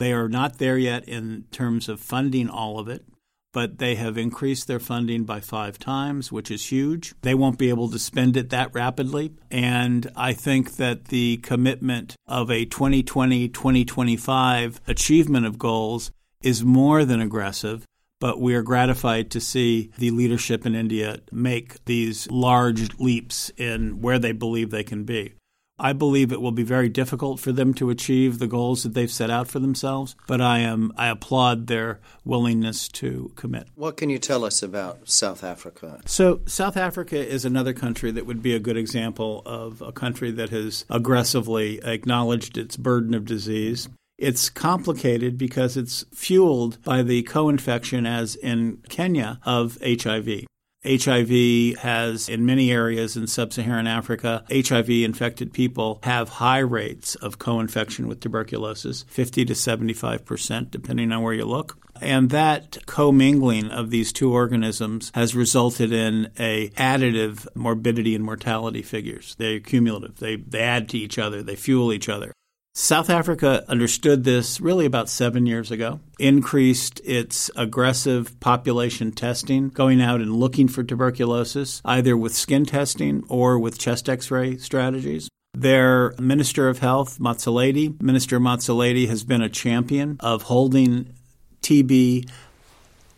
They 0.00 0.12
are 0.12 0.28
not 0.28 0.58
there 0.58 0.76
yet 0.76 1.08
in 1.08 1.44
terms 1.52 1.88
of 1.88 2.00
funding 2.00 2.50
all 2.50 2.80
of 2.80 2.88
it, 2.88 3.04
but 3.52 3.78
they 3.78 3.94
have 3.94 4.18
increased 4.18 4.66
their 4.66 4.80
funding 4.80 5.22
by 5.22 5.38
five 5.38 5.78
times, 5.78 6.32
which 6.32 6.50
is 6.50 6.72
huge. 6.72 7.14
They 7.22 7.32
won't 7.32 7.60
be 7.60 7.68
able 7.68 7.90
to 7.90 7.98
spend 7.98 8.36
it 8.36 8.50
that 8.50 8.74
rapidly. 8.74 9.32
And 9.48 10.10
I 10.16 10.32
think 10.32 10.78
that 10.78 11.04
the 11.06 11.36
commitment 11.36 12.16
of 12.26 12.50
a 12.50 12.64
2020 12.64 13.50
2025 13.50 14.80
achievement 14.88 15.46
of 15.46 15.60
goals 15.60 16.10
is 16.42 16.64
more 16.64 17.04
than 17.04 17.20
aggressive 17.20 17.86
but 18.20 18.40
we 18.40 18.54
are 18.54 18.62
gratified 18.62 19.30
to 19.30 19.40
see 19.40 19.90
the 19.98 20.10
leadership 20.10 20.64
in 20.66 20.74
India 20.74 21.20
make 21.30 21.84
these 21.84 22.30
large 22.30 22.98
leaps 22.98 23.50
in 23.56 24.00
where 24.00 24.18
they 24.18 24.32
believe 24.32 24.70
they 24.70 24.84
can 24.84 25.04
be. 25.04 25.34
I 25.78 25.92
believe 25.92 26.32
it 26.32 26.40
will 26.40 26.52
be 26.52 26.62
very 26.62 26.88
difficult 26.88 27.38
for 27.38 27.52
them 27.52 27.74
to 27.74 27.90
achieve 27.90 28.38
the 28.38 28.46
goals 28.46 28.82
that 28.82 28.94
they've 28.94 29.10
set 29.10 29.30
out 29.30 29.46
for 29.46 29.58
themselves, 29.58 30.16
but 30.26 30.40
I 30.40 30.60
am 30.60 30.90
I 30.96 31.08
applaud 31.08 31.66
their 31.66 32.00
willingness 32.24 32.88
to 32.88 33.30
commit. 33.36 33.68
What 33.74 33.98
can 33.98 34.08
you 34.08 34.18
tell 34.18 34.44
us 34.46 34.62
about 34.62 35.10
South 35.10 35.44
Africa? 35.44 36.00
So, 36.06 36.40
South 36.46 36.78
Africa 36.78 37.18
is 37.18 37.44
another 37.44 37.74
country 37.74 38.10
that 38.12 38.24
would 38.24 38.42
be 38.42 38.54
a 38.54 38.58
good 38.58 38.78
example 38.78 39.42
of 39.44 39.82
a 39.82 39.92
country 39.92 40.30
that 40.30 40.48
has 40.48 40.86
aggressively 40.88 41.84
acknowledged 41.84 42.56
its 42.56 42.78
burden 42.78 43.12
of 43.12 43.26
disease. 43.26 43.90
It's 44.18 44.48
complicated 44.48 45.36
because 45.36 45.76
it's 45.76 46.04
fueled 46.14 46.82
by 46.82 47.02
the 47.02 47.22
co 47.24 47.50
infection, 47.50 48.06
as 48.06 48.34
in 48.34 48.78
Kenya, 48.88 49.40
of 49.44 49.76
HIV. 49.82 50.46
HIV 50.86 51.78
has, 51.80 52.28
in 52.28 52.46
many 52.46 52.70
areas 52.70 53.16
in 53.16 53.26
sub 53.26 53.52
Saharan 53.52 53.86
Africa, 53.86 54.44
HIV 54.50 54.88
infected 54.88 55.52
people 55.52 55.98
have 56.04 56.28
high 56.28 56.60
rates 56.60 57.14
of 57.16 57.38
co 57.38 57.60
infection 57.60 58.08
with 58.08 58.20
tuberculosis, 58.20 59.04
50 59.08 59.44
to 59.46 59.54
75 59.54 60.24
percent, 60.24 60.70
depending 60.70 61.12
on 61.12 61.22
where 61.22 61.34
you 61.34 61.44
look. 61.44 61.76
And 62.00 62.30
that 62.30 62.78
commingling 62.86 63.70
of 63.70 63.90
these 63.90 64.12
two 64.12 64.32
organisms 64.32 65.10
has 65.14 65.34
resulted 65.34 65.92
in 65.92 66.30
a 66.38 66.68
additive 66.70 67.46
morbidity 67.54 68.14
and 68.14 68.24
mortality 68.24 68.82
figures. 68.82 69.34
They're 69.38 69.60
cumulative. 69.60 70.18
They, 70.20 70.36
they 70.36 70.60
add 70.60 70.88
to 70.90 70.98
each 70.98 71.18
other. 71.18 71.42
They 71.42 71.56
fuel 71.56 71.92
each 71.92 72.08
other. 72.08 72.32
South 72.78 73.08
Africa 73.08 73.64
understood 73.68 74.24
this 74.24 74.60
really 74.60 74.84
about 74.84 75.08
seven 75.08 75.46
years 75.46 75.70
ago, 75.70 75.98
increased 76.18 77.00
its 77.06 77.50
aggressive 77.56 78.38
population 78.38 79.12
testing, 79.12 79.70
going 79.70 80.02
out 80.02 80.20
and 80.20 80.36
looking 80.36 80.68
for 80.68 80.84
tuberculosis, 80.84 81.80
either 81.86 82.18
with 82.18 82.36
skin 82.36 82.66
testing 82.66 83.24
or 83.30 83.58
with 83.58 83.78
chest 83.78 84.10
x 84.10 84.30
ray 84.30 84.58
strategies. 84.58 85.30
Their 85.54 86.12
Minister 86.18 86.68
of 86.68 86.80
Health, 86.80 87.18
Motsoaledi, 87.18 87.98
Minister 88.02 88.38
Motsoaledi 88.38 89.08
has 89.08 89.24
been 89.24 89.40
a 89.40 89.48
champion 89.48 90.18
of 90.20 90.42
holding 90.42 91.14
TB 91.62 92.28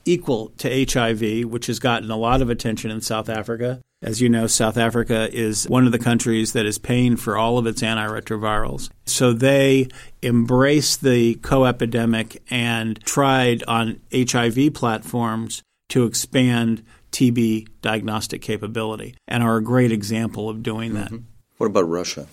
equal 0.04 0.52
to 0.58 0.86
HIV, 0.88 1.50
which 1.50 1.66
has 1.66 1.80
gotten 1.80 2.12
a 2.12 2.16
lot 2.16 2.42
of 2.42 2.48
attention 2.48 2.92
in 2.92 3.00
South 3.00 3.28
Africa. 3.28 3.80
As 4.00 4.20
you 4.20 4.28
know, 4.28 4.46
South 4.46 4.76
Africa 4.76 5.28
is 5.32 5.68
one 5.68 5.84
of 5.84 5.92
the 5.92 5.98
countries 5.98 6.52
that 6.52 6.66
is 6.66 6.78
paying 6.78 7.16
for 7.16 7.36
all 7.36 7.58
of 7.58 7.66
its 7.66 7.82
antiretrovirals. 7.82 8.90
So 9.06 9.32
they 9.32 9.88
embraced 10.22 11.02
the 11.02 11.34
co 11.36 11.64
epidemic 11.64 12.40
and 12.48 13.00
tried 13.04 13.64
on 13.64 14.00
HIV 14.12 14.74
platforms 14.74 15.62
to 15.88 16.04
expand 16.04 16.84
TB 17.10 17.66
diagnostic 17.82 18.40
capability 18.40 19.16
and 19.26 19.42
are 19.42 19.56
a 19.56 19.62
great 19.62 19.90
example 19.90 20.48
of 20.48 20.62
doing 20.62 20.94
that. 20.94 21.10
Mm-hmm. 21.10 21.24
What 21.56 21.66
about 21.66 21.88
Russia? 21.88 22.28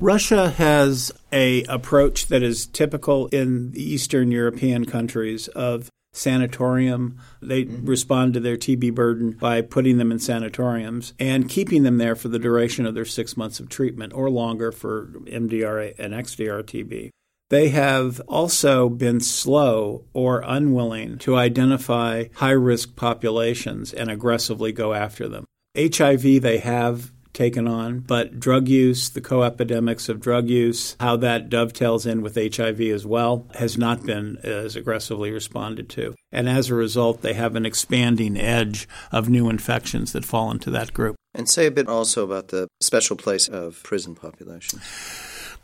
Russia 0.00 0.50
has 0.50 1.12
a 1.32 1.62
approach 1.64 2.26
that 2.26 2.42
is 2.42 2.66
typical 2.66 3.28
in 3.28 3.70
the 3.70 3.82
Eastern 3.82 4.32
European 4.32 4.84
countries 4.84 5.46
of 5.48 5.88
sanatorium. 6.12 7.18
They 7.40 7.64
mm-hmm. 7.64 7.86
respond 7.86 8.34
to 8.34 8.40
their 8.40 8.56
TB 8.56 8.94
burden 8.94 9.32
by 9.32 9.62
putting 9.62 9.98
them 9.98 10.12
in 10.12 10.18
sanatoriums 10.18 11.14
and 11.18 11.48
keeping 11.48 11.82
them 11.82 11.98
there 11.98 12.16
for 12.16 12.28
the 12.28 12.38
duration 12.38 12.86
of 12.86 12.94
their 12.94 13.04
six 13.04 13.36
months 13.36 13.60
of 13.60 13.68
treatment 13.68 14.12
or 14.12 14.30
longer 14.30 14.72
for 14.72 15.06
MDR 15.26 15.94
and 15.98 16.14
XDR 16.14 16.62
TB. 16.62 17.10
They 17.50 17.70
have 17.70 18.20
also 18.28 18.90
been 18.90 19.20
slow 19.20 20.04
or 20.12 20.42
unwilling 20.44 21.16
to 21.18 21.36
identify 21.36 22.24
high 22.34 22.50
risk 22.50 22.94
populations 22.94 23.94
and 23.94 24.10
aggressively 24.10 24.70
go 24.72 24.92
after 24.92 25.28
them. 25.28 25.46
HIV, 25.76 26.42
they 26.42 26.58
have 26.58 27.12
taken 27.38 27.68
on. 27.68 28.00
But 28.00 28.40
drug 28.40 28.68
use, 28.68 29.08
the 29.08 29.20
co 29.20 29.42
epidemics 29.42 30.08
of 30.08 30.20
drug 30.20 30.48
use, 30.48 30.96
how 31.00 31.16
that 31.18 31.48
dovetails 31.48 32.04
in 32.04 32.20
with 32.20 32.34
HIV 32.34 32.80
as 32.80 33.06
well, 33.06 33.46
has 33.54 33.78
not 33.78 34.04
been 34.04 34.38
as 34.42 34.74
aggressively 34.76 35.30
responded 35.30 35.88
to. 35.90 36.14
And 36.32 36.48
as 36.48 36.68
a 36.68 36.74
result, 36.74 37.22
they 37.22 37.34
have 37.34 37.54
an 37.54 37.64
expanding 37.64 38.36
edge 38.36 38.88
of 39.12 39.28
new 39.28 39.48
infections 39.48 40.12
that 40.12 40.24
fall 40.24 40.50
into 40.50 40.70
that 40.72 40.92
group. 40.92 41.14
And 41.32 41.48
say 41.48 41.66
a 41.66 41.70
bit 41.70 41.88
also 41.88 42.24
about 42.24 42.48
the 42.48 42.66
special 42.80 43.16
place 43.16 43.46
of 43.46 43.80
prison 43.84 44.16
populations. 44.16 44.82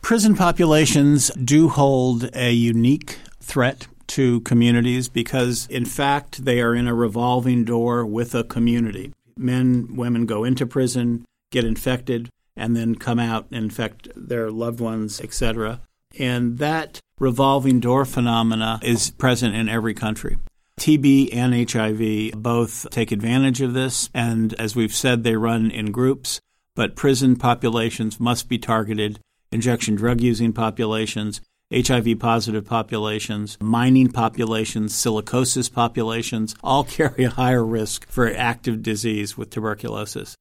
Prison 0.01 0.37
populations 0.37 1.31
do 1.31 1.69
hold 1.69 2.31
a 2.35 2.53
unique 2.53 3.19
threat 3.41 3.89
to 4.07 4.41
communities 4.43 5.09
because, 5.09 5.67
in 5.69 5.85
fact, 5.85 6.45
they 6.45 6.61
are 6.61 6.75
in 6.75 6.87
a 6.87 6.95
revolving 6.95 7.65
door 7.65 8.07
with 8.07 8.35
a 8.35 8.45
community. 8.45 9.13
Men, 9.37 9.97
women 9.97 10.27
go 10.27 10.45
into 10.45 10.67
prison, 10.67 11.25
get 11.55 11.65
infected 11.65 12.29
and 12.57 12.77
then 12.77 12.97
come 12.97 13.19
out 13.19 13.47
and 13.51 13.65
infect 13.65 14.09
their 14.17 14.51
loved 14.51 14.81
ones, 14.81 15.21
etc. 15.21 15.81
And 16.19 16.59
that 16.59 17.01
revolving 17.19 17.81
door 17.81 18.05
phenomena 18.05 18.81
is 18.83 19.11
present 19.13 19.55
in 19.55 19.69
every 19.69 19.95
country. 19.95 20.37
TB 20.79 21.33
and 21.33 21.71
HIV 21.71 22.43
both 22.43 22.91
take 22.91 23.13
advantage 23.13 23.61
of 23.61 23.73
this, 23.73 24.11
and 24.13 24.53
as 24.55 24.75
we've 24.75 24.95
said, 24.95 25.23
they 25.23 25.37
run 25.37 25.71
in 25.71 25.93
groups, 25.93 26.41
but 26.75 26.97
prison 26.97 27.37
populations 27.37 28.19
must 28.19 28.49
be 28.49 28.59
targeted, 28.59 29.21
injection 29.53 29.95
drug 29.95 30.21
using 30.21 30.53
populations, 30.53 31.41
HIV 31.73 32.19
positive 32.19 32.67
populations, 32.67 33.57
mining 33.61 34.11
populations, 34.11 34.93
silicosis 34.93 35.73
populations 35.73 36.57
all 36.63 36.83
carry 36.97 37.25
a 37.25 37.31
higher 37.31 37.65
risk 37.65 38.09
for 38.09 38.33
active 38.35 38.83
disease 38.83 39.39
with 39.39 39.51
tuberculosis. 39.51 40.35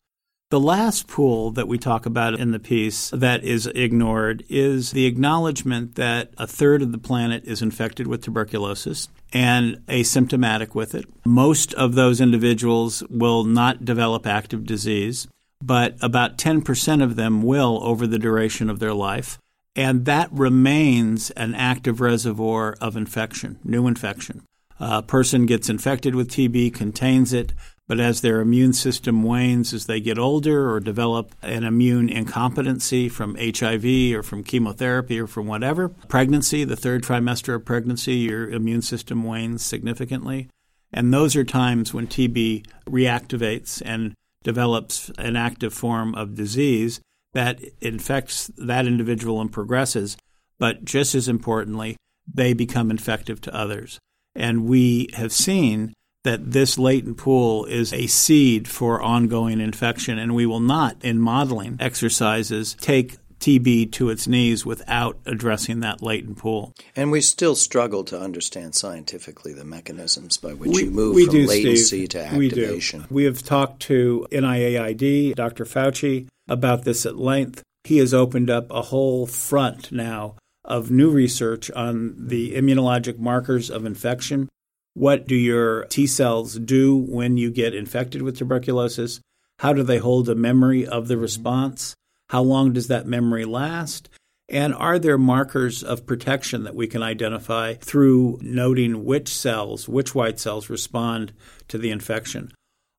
The 0.53 0.59
last 0.59 1.07
pool 1.07 1.49
that 1.53 1.67
we 1.67 1.79
talk 1.79 2.05
about 2.05 2.35
in 2.35 2.51
the 2.51 2.59
piece 2.59 3.09
that 3.09 3.43
is 3.43 3.65
ignored 3.65 4.43
is 4.49 4.91
the 4.91 5.07
acknowledgement 5.07 5.95
that 5.95 6.31
a 6.37 6.45
third 6.45 6.83
of 6.83 6.91
the 6.91 6.99
planet 6.99 7.43
is 7.45 7.63
infected 7.63 8.05
with 8.05 8.21
tuberculosis 8.21 9.09
and 9.33 9.77
asymptomatic 9.87 10.75
with 10.75 10.93
it. 10.93 11.05
Most 11.25 11.73
of 11.73 11.95
those 11.95 12.21
individuals 12.21 13.01
will 13.09 13.43
not 13.43 13.83
develop 13.83 14.27
active 14.27 14.63
disease, 14.63 15.27
but 15.59 15.95
about 16.01 16.37
10% 16.37 17.01
of 17.01 17.15
them 17.15 17.41
will 17.41 17.79
over 17.81 18.05
the 18.05 18.19
duration 18.19 18.69
of 18.69 18.77
their 18.77 18.93
life. 18.93 19.39
And 19.75 20.05
that 20.05 20.31
remains 20.31 21.31
an 21.31 21.55
active 21.55 21.99
reservoir 21.99 22.75
of 22.79 22.95
infection, 22.95 23.57
new 23.63 23.87
infection. 23.87 24.43
A 24.79 25.01
person 25.01 25.47
gets 25.47 25.69
infected 25.69 26.13
with 26.13 26.29
TB, 26.29 26.75
contains 26.75 27.33
it, 27.33 27.53
but 27.93 27.99
as 27.99 28.21
their 28.21 28.41
immune 28.41 28.73
system 28.73 29.21
wanes 29.21 29.71
as 29.71 29.85
they 29.85 29.99
get 29.99 30.17
older 30.17 30.67
or 30.71 30.79
develop 30.79 31.35
an 31.43 31.63
immune 31.63 32.09
incompetency 32.09 33.07
from 33.07 33.35
HIV 33.35 34.15
or 34.15 34.23
from 34.23 34.43
chemotherapy 34.43 35.19
or 35.19 35.27
from 35.27 35.45
whatever, 35.45 35.89
pregnancy, 35.89 36.63
the 36.63 36.75
third 36.75 37.03
trimester 37.03 37.53
of 37.53 37.65
pregnancy, 37.65 38.15
your 38.15 38.49
immune 38.49 38.81
system 38.81 39.21
wanes 39.21 39.63
significantly. 39.63 40.49
And 40.91 41.13
those 41.13 41.35
are 41.35 41.43
times 41.43 41.93
when 41.93 42.07
TB 42.07 42.65
reactivates 42.87 43.79
and 43.85 44.15
develops 44.41 45.11
an 45.19 45.35
active 45.35 45.71
form 45.71 46.15
of 46.15 46.33
disease 46.33 46.99
that 47.33 47.61
infects 47.79 48.49
that 48.57 48.87
individual 48.87 49.39
and 49.39 49.51
progresses. 49.51 50.17
But 50.57 50.83
just 50.83 51.13
as 51.13 51.27
importantly, 51.27 51.95
they 52.25 52.53
become 52.53 52.89
infective 52.89 53.39
to 53.41 53.55
others. 53.55 53.99
And 54.33 54.65
we 54.65 55.09
have 55.13 55.31
seen 55.31 55.93
that 56.23 56.51
this 56.51 56.77
latent 56.77 57.17
pool 57.17 57.65
is 57.65 57.93
a 57.93 58.07
seed 58.07 58.67
for 58.67 59.01
ongoing 59.01 59.59
infection, 59.59 60.17
and 60.17 60.33
we 60.33 60.45
will 60.45 60.59
not, 60.59 60.97
in 61.03 61.19
modeling 61.19 61.77
exercises, 61.79 62.75
take 62.79 63.17
TB 63.39 63.91
to 63.91 64.09
its 64.09 64.25
knees 64.25 64.65
without 64.65 65.17
addressing 65.25 65.81
that 65.81 66.01
latent 66.01 66.37
pool. 66.37 66.73
And 66.95 67.11
we 67.11 67.19
still 67.19 67.55
struggle 67.55 68.05
to 68.05 68.17
understand 68.17 68.73
scientifically 68.73 69.51
the 69.51 69.65
mechanisms 69.65 70.37
by 70.37 70.53
which 70.53 70.71
we, 70.71 70.85
you 70.85 70.91
move 70.91 71.21
from 71.25 71.33
do, 71.33 71.47
latency 71.47 72.05
Steve. 72.05 72.09
to 72.09 72.25
activation. 72.25 73.01
We, 73.01 73.07
do. 73.07 73.13
we 73.13 73.23
have 73.25 73.43
talked 73.43 73.81
to 73.83 74.25
NIAID, 74.31 75.35
Dr. 75.35 75.65
Fauci, 75.65 76.29
about 76.47 76.85
this 76.85 77.05
at 77.05 77.17
length. 77.17 77.63
He 77.83 77.97
has 77.97 78.13
opened 78.13 78.49
up 78.49 78.71
a 78.71 78.83
whole 78.83 79.27
front 79.27 79.91
now 79.91 80.35
of 80.63 80.89
new 80.89 81.09
research 81.09 81.69
on 81.71 82.15
the 82.17 82.53
immunologic 82.53 83.19
markers 83.19 83.69
of 83.69 83.85
infection 83.85 84.47
what 84.93 85.27
do 85.27 85.35
your 85.35 85.85
T 85.85 86.07
cells 86.07 86.59
do 86.59 86.95
when 86.95 87.37
you 87.37 87.51
get 87.51 87.73
infected 87.73 88.21
with 88.21 88.37
tuberculosis? 88.37 89.21
How 89.59 89.73
do 89.73 89.83
they 89.83 89.97
hold 89.97 90.29
a 90.29 90.35
memory 90.35 90.85
of 90.85 91.07
the 91.07 91.17
response? 91.17 91.95
How 92.29 92.41
long 92.41 92.73
does 92.73 92.87
that 92.87 93.07
memory 93.07 93.45
last? 93.45 94.09
And 94.49 94.73
are 94.75 94.99
there 94.99 95.17
markers 95.17 95.83
of 95.83 96.05
protection 96.05 96.63
that 96.63 96.75
we 96.75 96.87
can 96.87 97.01
identify 97.01 97.75
through 97.75 98.39
noting 98.41 99.05
which 99.05 99.33
cells, 99.33 99.87
which 99.87 100.13
white 100.13 100.39
cells 100.39 100.69
respond 100.69 101.33
to 101.69 101.77
the 101.77 101.91
infection? 101.91 102.51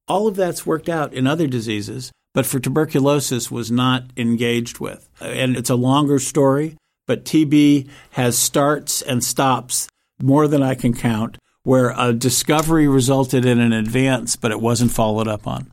All 0.08 0.26
of 0.26 0.36
that's 0.36 0.66
worked 0.66 0.88
out 0.88 1.12
in 1.12 1.26
other 1.26 1.46
diseases, 1.46 2.12
but 2.32 2.46
for 2.46 2.58
tuberculosis 2.58 3.50
was 3.50 3.70
not 3.70 4.04
engaged 4.16 4.80
with. 4.80 5.08
And 5.20 5.56
it's 5.56 5.70
a 5.70 5.76
longer 5.76 6.18
story, 6.18 6.76
but 7.06 7.24
TB 7.24 7.88
has 8.12 8.36
starts 8.36 9.02
and 9.02 9.22
stops 9.22 9.88
more 10.20 10.48
than 10.48 10.62
I 10.62 10.74
can 10.74 10.94
count 10.94 11.38
where 11.64 11.94
a 11.96 12.12
discovery 12.12 12.86
resulted 12.86 13.44
in 13.44 13.58
an 13.58 13.72
advance, 13.72 14.36
but 14.36 14.50
it 14.50 14.60
wasn't 14.60 14.92
followed 14.92 15.26
up 15.26 15.46
on. 15.46 15.70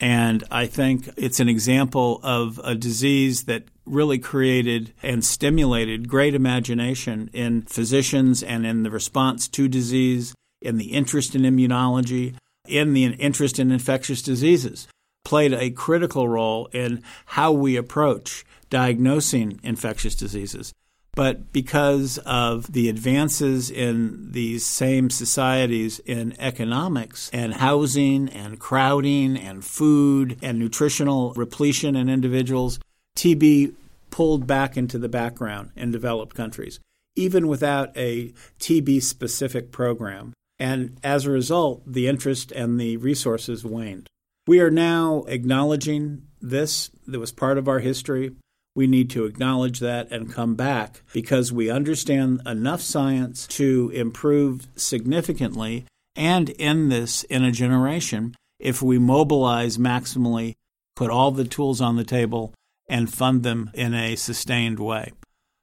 And 0.00 0.42
I 0.50 0.66
think 0.66 1.10
it's 1.16 1.38
an 1.38 1.48
example 1.48 2.18
of 2.24 2.60
a 2.64 2.74
disease 2.74 3.44
that 3.44 3.64
really 3.84 4.18
created 4.18 4.92
and 5.02 5.24
stimulated 5.24 6.08
great 6.08 6.34
imagination 6.34 7.30
in 7.32 7.62
physicians 7.62 8.42
and 8.42 8.64
in 8.66 8.82
the 8.82 8.90
response 8.90 9.46
to 9.48 9.68
disease, 9.68 10.34
in 10.60 10.76
the 10.76 10.92
interest 10.92 11.34
in 11.34 11.42
immunology, 11.42 12.34
in 12.66 12.94
the 12.94 13.04
interest 13.04 13.58
in 13.58 13.70
infectious 13.70 14.22
diseases. 14.22 14.88
Played 15.24 15.52
a 15.52 15.70
critical 15.70 16.28
role 16.28 16.66
in 16.72 17.02
how 17.26 17.52
we 17.52 17.76
approach 17.76 18.44
diagnosing 18.70 19.60
infectious 19.62 20.14
diseases. 20.14 20.72
But 21.14 21.52
because 21.52 22.16
of 22.18 22.72
the 22.72 22.88
advances 22.88 23.70
in 23.70 24.32
these 24.32 24.64
same 24.64 25.10
societies 25.10 25.98
in 25.98 26.34
economics 26.40 27.28
and 27.34 27.52
housing 27.52 28.30
and 28.30 28.58
crowding 28.58 29.36
and 29.36 29.62
food 29.62 30.38
and 30.40 30.58
nutritional 30.58 31.34
repletion 31.34 31.96
in 31.96 32.08
individuals, 32.08 32.78
TB 33.16 33.74
pulled 34.10 34.46
back 34.46 34.78
into 34.78 34.98
the 34.98 35.08
background 35.08 35.70
in 35.76 35.90
developed 35.90 36.34
countries, 36.34 36.80
even 37.14 37.46
without 37.46 37.94
a 37.94 38.32
TB 38.58 39.02
specific 39.02 39.70
program. 39.70 40.32
And 40.58 40.96
as 41.02 41.26
a 41.26 41.30
result, 41.30 41.82
the 41.86 42.08
interest 42.08 42.52
and 42.52 42.80
the 42.80 42.96
resources 42.96 43.64
waned. 43.64 44.06
We 44.46 44.60
are 44.60 44.70
now 44.70 45.24
acknowledging 45.28 46.22
this, 46.40 46.90
that 47.06 47.18
was 47.18 47.32
part 47.32 47.58
of 47.58 47.68
our 47.68 47.80
history 47.80 48.32
we 48.74 48.86
need 48.86 49.10
to 49.10 49.24
acknowledge 49.24 49.80
that 49.80 50.10
and 50.10 50.32
come 50.32 50.54
back 50.54 51.02
because 51.12 51.52
we 51.52 51.70
understand 51.70 52.40
enough 52.46 52.80
science 52.80 53.46
to 53.46 53.90
improve 53.94 54.66
significantly 54.76 55.84
and 56.16 56.54
end 56.58 56.90
this 56.90 57.24
in 57.24 57.44
a 57.44 57.52
generation 57.52 58.34
if 58.58 58.80
we 58.80 58.98
mobilize 58.98 59.76
maximally, 59.76 60.54
put 60.94 61.10
all 61.10 61.32
the 61.32 61.44
tools 61.44 61.80
on 61.80 61.96
the 61.96 62.04
table, 62.04 62.54
and 62.88 63.12
fund 63.12 63.42
them 63.42 63.70
in 63.74 63.92
a 63.92 64.16
sustained 64.16 64.78
way. 64.78 65.12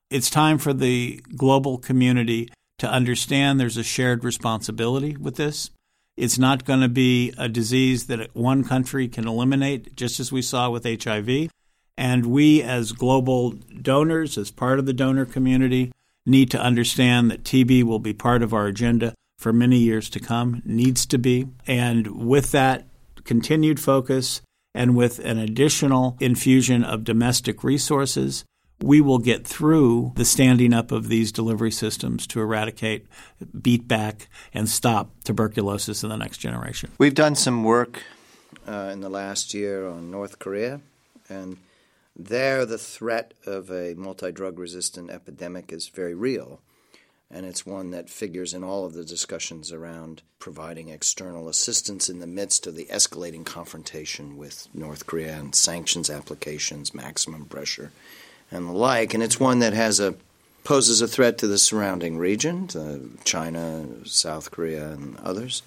It's 0.09 0.29
time 0.29 0.57
for 0.57 0.73
the 0.73 1.21
global 1.35 1.77
community 1.77 2.49
to 2.79 2.89
understand 2.89 3.59
there's 3.59 3.77
a 3.77 3.83
shared 3.83 4.23
responsibility 4.23 5.15
with 5.15 5.35
this. 5.35 5.69
It's 6.17 6.39
not 6.39 6.65
going 6.65 6.81
to 6.81 6.89
be 6.89 7.33
a 7.37 7.47
disease 7.47 8.07
that 8.07 8.35
one 8.35 8.63
country 8.63 9.07
can 9.07 9.27
eliminate, 9.27 9.95
just 9.95 10.19
as 10.19 10.31
we 10.31 10.41
saw 10.41 10.69
with 10.69 10.83
HIV. 10.83 11.49
And 11.99 12.27
we, 12.27 12.61
as 12.61 12.93
global 12.93 13.51
donors, 13.81 14.37
as 14.37 14.51
part 14.51 14.79
of 14.79 14.85
the 14.85 14.93
donor 14.93 15.25
community, 15.25 15.91
need 16.25 16.49
to 16.51 16.61
understand 16.61 17.29
that 17.29 17.43
TB 17.43 17.83
will 17.83 17.99
be 17.99 18.13
part 18.13 18.41
of 18.41 18.53
our 18.53 18.67
agenda 18.67 19.13
for 19.37 19.51
many 19.51 19.79
years 19.79 20.09
to 20.11 20.21
come, 20.21 20.61
needs 20.63 21.05
to 21.07 21.17
be. 21.17 21.49
And 21.67 22.25
with 22.25 22.53
that 22.53 22.87
continued 23.25 23.81
focus 23.81 24.41
and 24.73 24.95
with 24.95 25.19
an 25.19 25.39
additional 25.39 26.15
infusion 26.21 26.85
of 26.85 27.03
domestic 27.03 27.65
resources, 27.65 28.45
we 28.79 29.01
will 29.01 29.19
get 29.19 29.45
through 29.45 30.13
the 30.15 30.23
standing 30.23 30.73
up 30.73 30.93
of 30.93 31.09
these 31.09 31.33
delivery 31.33 31.71
systems 31.71 32.25
to 32.27 32.39
eradicate, 32.39 33.07
beat 33.61 33.89
back, 33.89 34.29
and 34.53 34.69
stop 34.69 35.11
tuberculosis 35.25 36.01
in 36.01 36.07
the 36.07 36.15
next 36.15 36.37
generation. 36.37 36.91
We've 36.97 37.13
done 37.13 37.35
some 37.35 37.65
work 37.65 38.03
uh, 38.65 38.89
in 38.93 39.01
the 39.01 39.09
last 39.09 39.53
year 39.53 39.85
on 39.85 40.09
North 40.09 40.39
Korea, 40.39 40.79
and 41.27 41.57
there, 42.19 42.65
the 42.65 42.77
threat 42.77 43.33
of 43.45 43.71
a 43.71 43.93
multi 43.95 44.31
drug 44.31 44.59
resistant 44.59 45.09
epidemic 45.09 45.71
is 45.71 45.88
very 45.88 46.13
real, 46.13 46.59
and 47.31 47.45
it's 47.45 47.65
one 47.65 47.91
that 47.91 48.09
figures 48.09 48.53
in 48.53 48.63
all 48.63 48.85
of 48.85 48.93
the 48.93 49.05
discussions 49.05 49.71
around 49.71 50.21
providing 50.38 50.89
external 50.89 51.47
assistance 51.47 52.09
in 52.09 52.19
the 52.19 52.27
midst 52.27 52.67
of 52.67 52.75
the 52.75 52.88
escalating 52.91 53.45
confrontation 53.45 54.35
with 54.35 54.67
North 54.73 55.05
Korea 55.05 55.38
and 55.38 55.55
sanctions 55.55 56.09
applications, 56.09 56.93
maximum 56.93 57.45
pressure, 57.45 57.91
and 58.51 58.67
the 58.67 58.73
like. 58.73 59.13
And 59.13 59.23
it's 59.23 59.39
one 59.39 59.59
that 59.59 59.73
has 59.73 60.01
a 60.01 60.15
poses 60.65 61.01
a 61.01 61.07
threat 61.07 61.38
to 61.38 61.47
the 61.47 61.57
surrounding 61.57 62.17
region, 62.17 62.67
to 62.67 63.09
China, 63.23 63.85
South 64.03 64.51
Korea, 64.51 64.91
and 64.91 65.17
others. 65.19 65.63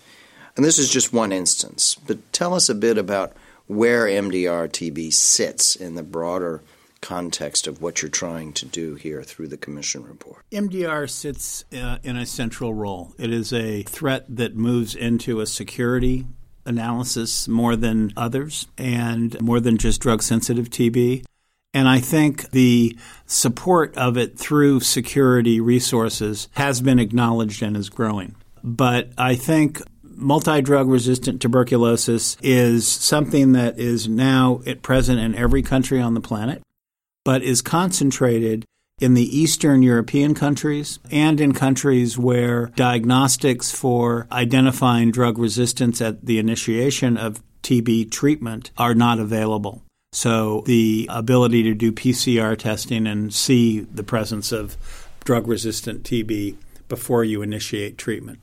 And 0.54 0.64
this 0.64 0.78
is 0.78 0.90
just 0.90 1.14
one 1.14 1.32
instance. 1.32 1.97
But 2.06 2.30
tell 2.32 2.52
us 2.52 2.68
a 2.68 2.75
bit 2.75 2.99
about 2.99 3.32
where 3.75 4.07
MDR 4.07 4.69
TB 4.69 5.12
sits 5.12 5.76
in 5.76 5.95
the 5.95 6.02
broader 6.02 6.62
context 7.00 7.67
of 7.67 7.83
what 7.83 8.00
you're 8.00 8.11
trying 8.11 8.52
to 8.55 8.64
do 8.64 8.95
here 8.95 9.23
through 9.23 9.49
the 9.49 9.57
Commission 9.57 10.05
report. 10.05 10.43
MDR 10.52 11.11
sits 11.11 11.64
uh, 11.73 11.99
in 12.02 12.17
a 12.17 12.25
central 12.25 12.73
role. 12.73 13.12
It 13.19 13.31
is 13.31 13.52
a 13.52 13.83
threat 13.83 14.25
that 14.29 14.57
moves 14.57 14.95
into 14.95 15.41
a 15.41 15.47
security 15.47 16.26
analysis 16.64 17.49
more 17.49 17.75
than 17.75 18.12
others 18.17 18.69
and 18.79 19.38
more 19.41 19.59
than 19.59 19.79
just 19.79 20.00
drug 20.00 20.23
sensitive 20.23 20.71
TB. 20.71 21.25
And 21.75 21.88
I 21.88 22.00
think 22.00 22.50
the 22.50 22.97
support 23.26 23.97
of 23.97 24.17
it 24.17 24.39
through 24.39 24.80
security 24.80 25.61
resources 25.61 26.49
has 26.52 26.80
been 26.80 26.99
acknowledged 26.99 27.63
and 27.63 27.76
is 27.76 27.89
growing. 27.89 28.37
But 28.63 29.11
I 29.19 29.35
think 29.35 29.80
multi 30.23 30.63
drug 30.63 30.89
resistant 30.89 31.43
tuberculosis 31.43 32.37
is 32.43 32.87
something 32.87 33.52
that 33.52 33.78
is 33.78 34.08
now 34.08 34.63
at 34.67 34.82
present 34.82 35.21
in 35.21 35.35
every 35.35 35.63
country 35.63 36.00
on 36.00 36.15
the 36.15 36.21
planet, 36.21 36.63
but 37.25 37.43
is 37.43 37.63
concentrated 37.63 38.65
in 39.00 39.15
the 39.15 39.37
Eastern 39.37 39.82
European 39.82 40.35
countries 40.35 41.00
and 41.11 41.41
in 41.41 41.52
countries 41.52 42.17
where 42.17 42.67
diagnostics 42.76 43.73
for 43.73 44.28
identifying 44.30 45.11
drug 45.11 45.39
resistance 45.39 46.00
at 46.00 46.25
the 46.25 46.39
initiation 46.39 47.17
of 47.17 47.43
TB 47.63 48.11
treatment 48.11 48.71
are 48.78 48.95
not 48.95 49.19
available. 49.19 49.82
So 50.13 50.63
the 50.67 51.08
ability 51.11 51.63
to 51.65 51.75
do 51.75 51.91
PCR 51.91 52.56
testing 52.56 53.06
and 53.06 53.32
see 53.32 53.80
the 53.80 54.02
presence 54.04 54.52
of 54.52 54.76
drug 55.25 55.49
resistant 55.49 56.02
TB 56.04 56.56
before 56.89 57.25
you 57.25 57.43
initiate 57.43 57.97
treatment. 57.97 58.39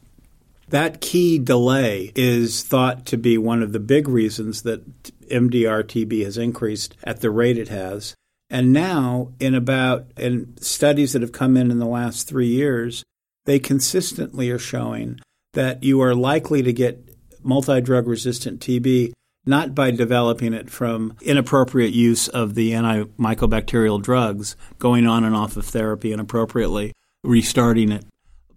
That 0.70 1.02
key 1.02 1.40
delay 1.40 2.12
is 2.16 2.64
thought 2.64 3.06
to 3.08 3.18
be 3.18 3.38
one 3.38 3.64
of 3.64 3.72
the 3.72 3.80
big 3.80 4.08
reasons 4.08 4.62
that 4.64 5.04
MDR 5.28 5.84
TB 5.84 6.24
has 6.24 6.38
increased 6.38 6.96
at 7.04 7.22
the 7.22 7.32
rate 7.32 7.58
it 7.58 7.70
has. 7.70 8.16
And 8.50 8.74
now, 8.74 9.34
in 9.40 9.54
about 9.56 10.06
in 10.18 10.58
studies 10.58 11.14
that 11.14 11.22
have 11.22 11.32
come 11.32 11.56
in 11.56 11.72
in 11.72 11.80
the 11.80 11.86
last 11.86 12.28
three 12.28 12.48
years, 12.48 13.04
they 13.46 13.60
consistently 13.60 14.50
are 14.50 14.60
showing 14.60 15.20
that 15.54 15.84
you 15.84 16.02
are 16.02 16.16
likely 16.16 16.62
to 16.64 16.74
get 16.74 17.16
multi 17.44 17.82
drug 17.82 18.08
resistant 18.08 18.60
TB 18.60 19.14
not 19.46 19.74
by 19.74 19.90
developing 19.90 20.54
it 20.54 20.70
from 20.70 21.16
inappropriate 21.22 21.94
use 21.94 22.28
of 22.28 22.56
the 22.56 22.72
antimycobacterial 22.72 24.02
drugs, 24.02 24.56
going 24.78 25.08
on 25.08 25.24
and 25.24 25.36
off 25.36 25.58
of 25.58 25.66
therapy 25.66 26.12
inappropriately, 26.12 26.94
restarting 27.24 27.92
it, 27.92 28.06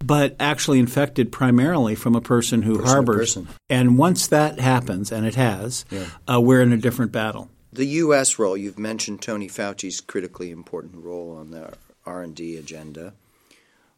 but 0.05 0.35
actually 0.39 0.79
infected 0.79 1.31
primarily 1.31 1.95
from 1.95 2.15
a 2.15 2.21
person 2.21 2.63
who 2.63 2.77
person 2.77 2.87
harbors. 2.87 3.35
Person. 3.35 3.47
And 3.69 3.97
once 3.97 4.27
that 4.27 4.59
happens, 4.59 5.11
and 5.11 5.25
it 5.25 5.35
has, 5.35 5.85
yeah. 5.89 6.05
uh, 6.31 6.41
we're 6.41 6.61
in 6.61 6.73
a 6.73 6.77
different 6.77 7.11
battle. 7.11 7.49
The 7.71 7.85
U.S. 7.85 8.37
role 8.37 8.55
you've 8.55 8.77
mentioned 8.77 9.21
Tony 9.21 9.47
Fauci's 9.47 10.01
critically 10.01 10.51
important 10.51 11.03
role 11.03 11.35
on 11.35 11.51
the 11.51 11.73
R&D 12.05 12.57
agenda. 12.57 13.13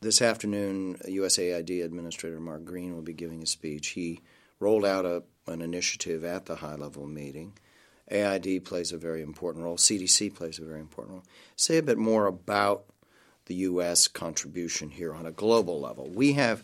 This 0.02 0.22
afternoon, 0.22 0.98
USAID 1.08 1.84
Administrator 1.84 2.40
Mark 2.40 2.64
Green 2.64 2.94
will 2.94 3.02
be 3.02 3.14
giving 3.14 3.42
a 3.42 3.48
speech. 3.48 3.90
He 3.90 4.22
rolled 4.60 4.86
out 4.86 5.06
a, 5.06 5.24
an 5.48 5.62
initiative 5.62 6.24
at 6.24 6.46
the 6.46 6.58
high 6.58 6.76
level 6.76 7.08
meeting. 7.08 7.54
AID 8.12 8.64
plays 8.66 8.92
a 8.92 8.98
very 8.98 9.22
important 9.22 9.66
role. 9.66 9.78
CDC 9.78 10.34
plays 10.34 10.60
a 10.60 10.66
very 10.66 10.80
important 10.80 11.16
role. 11.16 11.26
Say 11.56 11.78
a 11.78 11.84
bit 11.84 11.98
more 11.98 12.28
about 12.28 12.86
the 13.46 13.56
U.S. 13.56 14.08
contribution 14.08 14.90
here 14.90 15.14
on 15.14 15.26
a 15.26 15.32
global 15.32 15.80
level. 15.80 16.10
We 16.10 16.34
have 16.34 16.64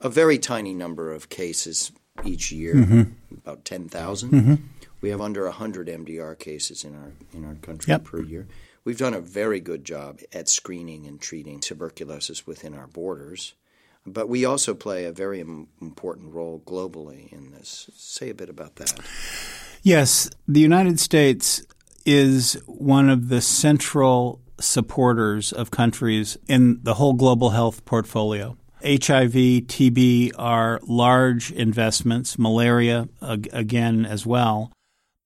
a 0.00 0.08
very 0.08 0.38
tiny 0.38 0.74
number 0.74 1.12
of 1.12 1.28
cases 1.28 1.92
each 2.24 2.52
year, 2.52 2.74
mm-hmm. 2.74 3.02
about 3.36 3.64
10,000. 3.64 4.30
Mm-hmm. 4.30 4.54
We 5.00 5.10
have 5.10 5.20
under 5.20 5.44
100 5.44 5.88
MDR 5.88 6.38
cases 6.38 6.84
in 6.84 6.94
our, 6.94 7.12
in 7.32 7.44
our 7.44 7.54
country 7.54 7.90
yep. 7.90 8.04
per 8.04 8.20
year. 8.20 8.46
We've 8.84 8.98
done 8.98 9.14
a 9.14 9.20
very 9.20 9.60
good 9.60 9.84
job 9.84 10.20
at 10.32 10.48
screening 10.48 11.06
and 11.06 11.20
treating 11.20 11.60
tuberculosis 11.60 12.46
within 12.46 12.74
our 12.74 12.86
borders. 12.86 13.54
But 14.06 14.28
we 14.28 14.44
also 14.44 14.74
play 14.74 15.04
a 15.04 15.12
very 15.12 15.40
important 15.40 16.32
role 16.32 16.62
globally 16.64 17.30
in 17.32 17.50
this. 17.50 17.90
Say 17.94 18.30
a 18.30 18.34
bit 18.34 18.48
about 18.48 18.76
that. 18.76 18.98
Yes, 19.82 20.30
the 20.48 20.60
United 20.60 20.98
States 20.98 21.62
is 22.06 22.54
one 22.66 23.10
of 23.10 23.28
the 23.28 23.42
central 23.42 24.40
supporters 24.60 25.52
of 25.52 25.70
countries 25.70 26.36
in 26.48 26.80
the 26.82 26.94
whole 26.94 27.14
global 27.14 27.50
health 27.50 27.84
portfolio. 27.84 28.56
HIV, 28.82 29.34
TB 29.68 30.32
are 30.38 30.80
large 30.82 31.52
investments, 31.52 32.38
malaria 32.38 33.08
again 33.20 34.06
as 34.06 34.24
well. 34.24 34.72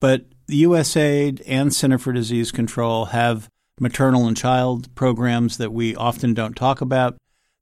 But 0.01 0.25
the 0.47 0.63
USAID 0.63 1.41
and 1.47 1.73
Center 1.73 1.97
for 1.97 2.11
Disease 2.11 2.51
Control 2.51 3.05
have 3.05 3.49
maternal 3.79 4.27
and 4.27 4.37
child 4.37 4.93
programs 4.95 5.57
that 5.57 5.71
we 5.71 5.95
often 5.95 6.33
don't 6.33 6.55
talk 6.55 6.81
about 6.81 7.17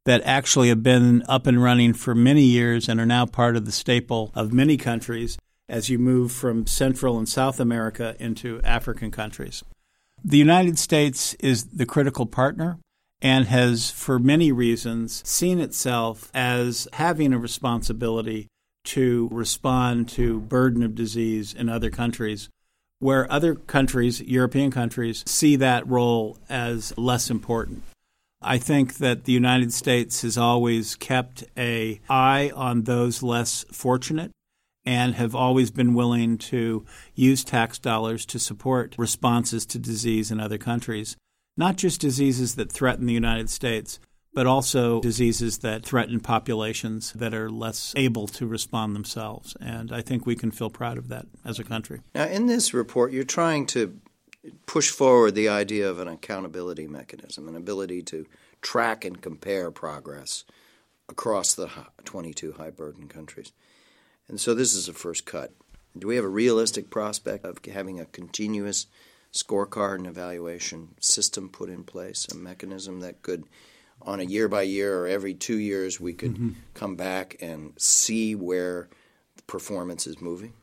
that 0.05 0.21
actually 0.25 0.69
have 0.69 0.83
been 0.83 1.23
up 1.27 1.47
and 1.47 1.63
running 1.63 1.93
for 1.93 2.13
many 2.13 2.43
years 2.43 2.89
and 2.89 2.99
are 2.99 3.05
now 3.05 3.25
part 3.25 3.55
of 3.55 3.65
the 3.65 3.71
staple 3.71 4.31
of 4.35 4.51
many 4.51 4.77
countries 4.77 5.37
as 5.69 5.89
you 5.89 5.97
move 5.97 6.31
from 6.31 6.67
Central 6.67 7.17
and 7.17 7.29
South 7.29 7.59
America 7.59 8.15
into 8.19 8.61
African 8.63 9.11
countries. 9.11 9.63
The 10.25 10.37
United 10.37 10.79
States 10.79 11.33
is 11.35 11.65
the 11.65 11.85
critical 11.85 12.25
partner 12.25 12.79
and 13.21 13.45
has, 13.47 13.91
for 13.91 14.19
many 14.19 14.53
reasons, 14.53 15.21
seen 15.27 15.59
itself 15.59 16.31
as 16.33 16.87
having 16.93 17.33
a 17.33 17.37
responsibility 17.37 18.47
to 18.85 19.27
respond 19.31 20.07
to 20.09 20.39
burden 20.39 20.81
of 20.81 20.95
disease 20.95 21.53
in 21.53 21.67
other 21.67 21.89
countries 21.89 22.49
where 22.99 23.29
other 23.29 23.55
countries, 23.55 24.21
European 24.21 24.71
countries, 24.71 25.25
see 25.27 25.57
that 25.57 25.85
role 25.89 26.37
as 26.47 26.97
less 26.97 27.29
important. 27.29 27.83
I 28.41 28.57
think 28.57 28.95
that 28.99 29.25
the 29.25 29.33
United 29.33 29.73
States 29.73 30.21
has 30.21 30.37
always 30.37 30.95
kept 30.95 31.43
a 31.57 31.99
eye 32.09 32.49
on 32.55 32.83
those 32.83 33.21
less 33.21 33.65
fortunate 33.73 34.31
and 34.85 35.15
have 35.15 35.35
always 35.35 35.71
been 35.71 35.93
willing 35.93 36.37
to 36.37 36.85
use 37.15 37.43
tax 37.43 37.79
dollars 37.79 38.25
to 38.27 38.39
support 38.39 38.95
responses 38.97 39.65
to 39.67 39.79
disease 39.79 40.31
in 40.31 40.39
other 40.39 40.57
countries, 40.57 41.15
not 41.55 41.75
just 41.75 42.01
diseases 42.01 42.55
that 42.55 42.71
threaten 42.71 43.05
the 43.05 43.13
United 43.13 43.49
States, 43.49 43.99
but 44.33 44.47
also 44.47 44.99
diseases 45.01 45.59
that 45.59 45.85
threaten 45.85 46.19
populations 46.19 47.13
that 47.13 47.33
are 47.33 47.49
less 47.49 47.93
able 47.95 48.27
to 48.27 48.47
respond 48.47 48.95
themselves. 48.95 49.55
And 49.61 49.91
I 49.91 50.01
think 50.01 50.25
we 50.25 50.35
can 50.35 50.51
feel 50.51 50.69
proud 50.69 50.97
of 50.97 51.07
that 51.09 51.27
as 51.45 51.59
a 51.59 51.63
country. 51.63 52.01
Now, 52.15 52.25
in 52.25 52.47
this 52.47 52.73
report, 52.73 53.11
you're 53.11 53.23
trying 53.23 53.67
to 53.67 53.99
push 54.65 54.89
forward 54.89 55.35
the 55.35 55.49
idea 55.49 55.89
of 55.89 55.99
an 55.99 56.07
accountability 56.07 56.87
mechanism, 56.87 57.47
an 57.47 57.55
ability 57.55 58.01
to 58.01 58.25
track 58.61 59.05
and 59.05 59.21
compare 59.21 59.71
progress 59.71 60.43
across 61.07 61.53
the 61.53 61.69
22 62.03 62.53
high 62.53 62.69
burden 62.71 63.07
countries. 63.07 63.51
And 64.27 64.39
so 64.39 64.53
this 64.53 64.73
is 64.73 64.87
a 64.87 64.93
first 64.93 65.25
cut. 65.25 65.53
Do 65.97 66.07
we 66.07 66.15
have 66.15 66.25
a 66.25 66.29
realistic 66.29 66.89
prospect 66.89 67.45
of 67.45 67.59
having 67.65 67.99
a 67.99 68.05
continuous 68.05 68.87
scorecard 69.31 69.95
and 69.95 70.07
evaluation 70.07 70.95
system 70.99 71.49
put 71.49 71.69
in 71.69 71.83
place, 71.83 72.27
a 72.31 72.35
mechanism 72.35 72.99
that 73.01 73.21
could, 73.21 73.45
on 74.01 74.19
a 74.19 74.23
year 74.23 74.47
by 74.47 74.63
year 74.63 74.99
or 74.99 75.07
every 75.07 75.33
two 75.33 75.57
years, 75.57 75.99
we 75.99 76.13
could 76.13 76.33
mm-hmm. 76.33 76.49
come 76.73 76.95
back 76.95 77.35
and 77.41 77.73
see 77.77 78.35
where 78.35 78.89
performance 79.47 80.07
is 80.07 80.21
moving? 80.21 80.53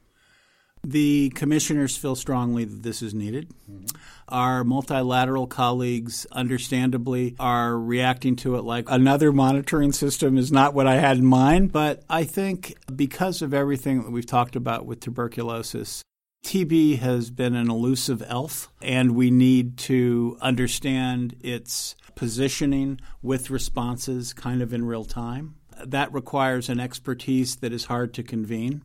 The 0.83 1.31
commissioners 1.35 1.97
feel 1.97 2.17
strongly 2.17 2.65
that 2.65 2.83
this 2.83 3.03
is 3.03 3.15
needed. 3.15 3.53
Mm-hmm. 3.71 3.97
Our 4.29 4.65
multilateral 4.65 5.47
colleagues, 5.47 6.27
understandably, 6.33 7.37
are 7.39 7.77
reacting 7.79 8.37
to 8.37 8.57
it 8.57 8.63
like 8.63 8.89
another 8.89 9.33
monitoring 9.33 9.93
system 9.93 10.39
is 10.39 10.51
not 10.51 10.73
what 10.73 10.87
I 10.87 10.97
had 10.97 11.19
in 11.19 11.27
mind. 11.27 11.73
But 11.73 12.03
I 12.09 12.25
think 12.25 12.77
because 12.95 13.43
of 13.43 13.53
everything 13.53 14.03
that 14.03 14.11
we've 14.11 14.25
talked 14.25 14.57
about 14.57 14.87
with 14.87 15.01
tuberculosis, 15.01 16.03
TB 16.45 16.99
has 17.01 17.31
been 17.31 17.55
an 17.55 17.71
elusive 17.71 18.23
elf, 18.27 18.73
and 18.81 19.15
we 19.15 19.31
need 19.31 19.77
to 19.79 20.39
understand 20.41 21.37
its 21.41 21.95
positioning 22.15 23.01
with 23.23 23.51
responses 23.51 24.33
kind 24.33 24.63
of 24.63 24.73
in 24.73 24.85
real 24.85 25.05
time. 25.05 25.57
That 25.85 26.13
requires 26.13 26.69
an 26.69 26.81
expertise 26.81 27.57
that 27.57 27.73
is 27.73 27.87
hard 27.87 28.15
to 28.15 28.23
convene. 28.23 28.83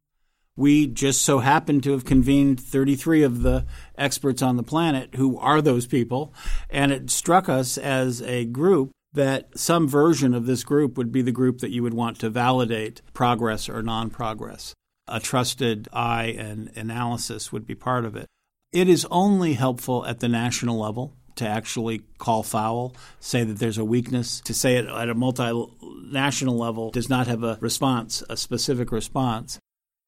We 0.57 0.87
just 0.87 1.21
so 1.21 1.39
happen 1.39 1.81
to 1.81 1.91
have 1.91 2.05
convened 2.05 2.61
33 2.61 3.23
of 3.23 3.41
the 3.41 3.65
experts 3.97 4.41
on 4.41 4.55
the 4.55 4.63
planet 4.63 5.15
who 5.15 5.37
are 5.37 5.61
those 5.61 5.85
people. 5.85 6.33
And 6.69 6.91
it 6.91 7.09
struck 7.09 7.49
us 7.49 7.77
as 7.77 8.21
a 8.21 8.45
group 8.45 8.91
that 9.13 9.57
some 9.57 9.87
version 9.87 10.33
of 10.33 10.45
this 10.45 10.63
group 10.63 10.97
would 10.97 11.11
be 11.11 11.21
the 11.21 11.31
group 11.31 11.59
that 11.59 11.71
you 11.71 11.83
would 11.83 11.93
want 11.93 12.19
to 12.19 12.29
validate 12.29 13.01
progress 13.13 13.67
or 13.67 13.81
non 13.81 14.09
progress. 14.09 14.73
A 15.07 15.19
trusted 15.19 15.87
eye 15.93 16.35
and 16.37 16.71
analysis 16.75 17.51
would 17.51 17.65
be 17.65 17.75
part 17.75 18.05
of 18.05 18.15
it. 18.15 18.27
It 18.71 18.89
is 18.89 19.07
only 19.11 19.53
helpful 19.53 20.05
at 20.05 20.19
the 20.19 20.27
national 20.27 20.79
level 20.79 21.13
to 21.35 21.47
actually 21.47 22.01
call 22.17 22.43
foul, 22.43 22.95
say 23.19 23.43
that 23.43 23.59
there's 23.59 23.77
a 23.77 23.85
weakness. 23.85 24.41
To 24.41 24.53
say 24.53 24.77
it 24.77 24.85
at 24.85 25.09
a 25.09 25.15
multinational 25.15 26.57
level 26.57 26.91
does 26.91 27.09
not 27.09 27.27
have 27.27 27.43
a 27.43 27.57
response, 27.61 28.23
a 28.29 28.37
specific 28.37 28.91
response. 28.91 29.59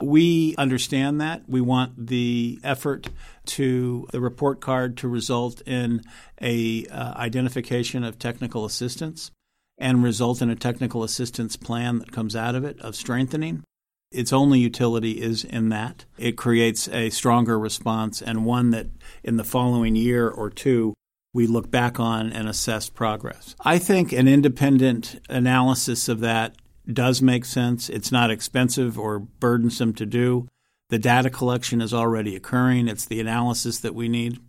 We 0.01 0.53
understand 0.57 1.19
that. 1.21 1.43
We 1.47 1.61
want 1.61 2.07
the 2.07 2.59
effort 2.63 3.09
to 3.45 4.07
the 4.11 4.21
report 4.21 4.61
card 4.61 4.97
to 4.97 5.07
result 5.07 5.61
in 5.61 6.03
a 6.39 6.85
uh, 6.85 7.13
identification 7.15 8.03
of 8.03 8.19
technical 8.19 8.65
assistance 8.65 9.31
and 9.77 10.03
result 10.03 10.41
in 10.41 10.49
a 10.49 10.55
technical 10.55 11.03
assistance 11.03 11.55
plan 11.55 11.99
that 11.99 12.11
comes 12.11 12.35
out 12.35 12.55
of 12.55 12.63
it 12.63 12.79
of 12.81 12.95
strengthening. 12.95 13.63
Its 14.11 14.31
only 14.31 14.59
utility 14.59 15.21
is 15.21 15.43
in 15.43 15.69
that. 15.69 16.05
It 16.17 16.37
creates 16.37 16.87
a 16.89 17.09
stronger 17.09 17.59
response 17.59 18.21
and 18.21 18.45
one 18.45 18.71
that 18.71 18.87
in 19.23 19.37
the 19.37 19.43
following 19.43 19.95
year 19.95 20.29
or 20.29 20.49
two 20.49 20.93
we 21.33 21.45
look 21.45 21.69
back 21.69 21.99
on 21.99 22.31
and 22.31 22.47
assess 22.47 22.89
progress. 22.89 23.55
I 23.63 23.79
think 23.79 24.13
an 24.13 24.27
independent 24.27 25.19
analysis 25.29 26.07
of 26.07 26.19
that 26.21 26.55
does 26.93 27.21
make 27.21 27.45
sense. 27.45 27.89
It's 27.89 28.11
not 28.11 28.31
expensive 28.31 28.97
or 28.97 29.19
burdensome 29.19 29.93
to 29.95 30.05
do. 30.05 30.47
The 30.89 30.99
data 30.99 31.29
collection 31.29 31.81
is 31.81 31.93
already 31.93 32.35
occurring. 32.35 32.87
It's 32.87 33.05
the 33.05 33.19
analysis 33.19 33.79
that 33.79 33.93
we 33.93 34.07
need. 34.07 34.39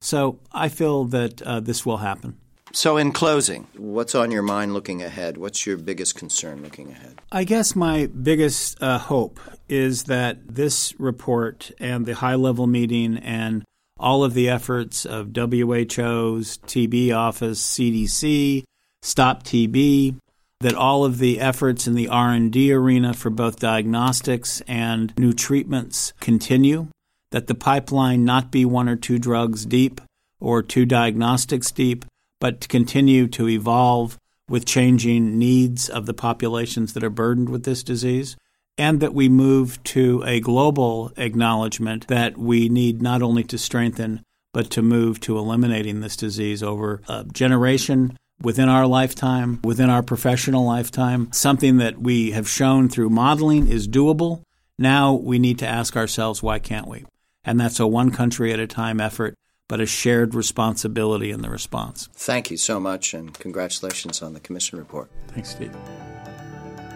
So 0.00 0.40
I 0.52 0.68
feel 0.68 1.04
that 1.06 1.40
uh, 1.42 1.60
this 1.60 1.86
will 1.86 1.98
happen. 1.98 2.38
So, 2.72 2.98
in 2.98 3.12
closing, 3.12 3.68
what's 3.76 4.14
on 4.14 4.30
your 4.30 4.42
mind 4.42 4.74
looking 4.74 5.02
ahead? 5.02 5.38
What's 5.38 5.64
your 5.64 5.78
biggest 5.78 6.14
concern 6.14 6.62
looking 6.62 6.90
ahead? 6.90 7.22
I 7.32 7.44
guess 7.44 7.74
my 7.74 8.06
biggest 8.06 8.82
uh, 8.82 8.98
hope 8.98 9.40
is 9.68 10.04
that 10.04 10.46
this 10.46 10.92
report 10.98 11.70
and 11.78 12.04
the 12.04 12.16
high 12.16 12.34
level 12.34 12.66
meeting 12.66 13.16
and 13.18 13.64
all 13.98 14.24
of 14.24 14.34
the 14.34 14.50
efforts 14.50 15.06
of 15.06 15.28
WHO's 15.28 16.58
TB 16.58 17.16
office, 17.16 17.62
CDC, 17.62 18.64
Stop 19.06 19.44
TB, 19.44 20.16
that 20.60 20.74
all 20.74 21.04
of 21.04 21.18
the 21.18 21.40
efforts 21.40 21.86
in 21.86 21.94
the 21.94 22.08
R&D 22.08 22.72
arena 22.72 23.12
for 23.12 23.30
both 23.30 23.58
diagnostics 23.58 24.62
and 24.66 25.12
new 25.18 25.32
treatments 25.32 26.12
continue, 26.20 26.88
that 27.30 27.46
the 27.46 27.54
pipeline 27.54 28.24
not 28.24 28.50
be 28.50 28.64
one 28.64 28.88
or 28.88 28.96
two 28.96 29.18
drugs 29.18 29.66
deep 29.66 30.00
or 30.40 30.62
two 30.62 30.86
diagnostics 30.86 31.70
deep, 31.70 32.04
but 32.40 32.60
to 32.60 32.68
continue 32.68 33.26
to 33.26 33.48
evolve 33.48 34.18
with 34.48 34.64
changing 34.64 35.38
needs 35.38 35.88
of 35.88 36.06
the 36.06 36.14
populations 36.14 36.92
that 36.92 37.04
are 37.04 37.10
burdened 37.10 37.48
with 37.48 37.64
this 37.64 37.82
disease, 37.82 38.36
and 38.78 39.00
that 39.00 39.14
we 39.14 39.28
move 39.28 39.82
to 39.82 40.22
a 40.26 40.40
global 40.40 41.12
acknowledgement 41.16 42.06
that 42.08 42.36
we 42.36 42.68
need 42.68 43.02
not 43.02 43.22
only 43.22 43.42
to 43.44 43.58
strengthen 43.58 44.22
but 44.52 44.70
to 44.70 44.80
move 44.80 45.20
to 45.20 45.36
eliminating 45.36 46.00
this 46.00 46.16
disease 46.16 46.62
over 46.62 47.02
a 47.08 47.24
generation 47.24 48.16
within 48.42 48.68
our 48.68 48.86
lifetime, 48.86 49.60
within 49.62 49.90
our 49.90 50.02
professional 50.02 50.64
lifetime, 50.64 51.30
something 51.32 51.78
that 51.78 52.00
we 52.00 52.32
have 52.32 52.48
shown 52.48 52.88
through 52.88 53.10
modeling 53.10 53.68
is 53.68 53.88
doable. 53.88 54.42
Now 54.78 55.14
we 55.14 55.38
need 55.38 55.58
to 55.60 55.66
ask 55.66 55.96
ourselves, 55.96 56.42
why 56.42 56.58
can't 56.58 56.88
we? 56.88 57.04
And 57.44 57.58
that's 57.58 57.80
a 57.80 57.86
one 57.86 58.10
country 58.10 58.52
at 58.52 58.58
a 58.58 58.66
time 58.66 59.00
effort, 59.00 59.34
but 59.68 59.80
a 59.80 59.86
shared 59.86 60.34
responsibility 60.34 61.30
in 61.30 61.42
the 61.42 61.50
response. 61.50 62.08
Thank 62.12 62.50
you 62.50 62.56
so 62.56 62.78
much, 62.78 63.14
and 63.14 63.32
congratulations 63.34 64.22
on 64.22 64.34
the 64.34 64.40
Commission 64.40 64.78
report. 64.78 65.10
Thanks, 65.28 65.50
Steve. 65.50 65.74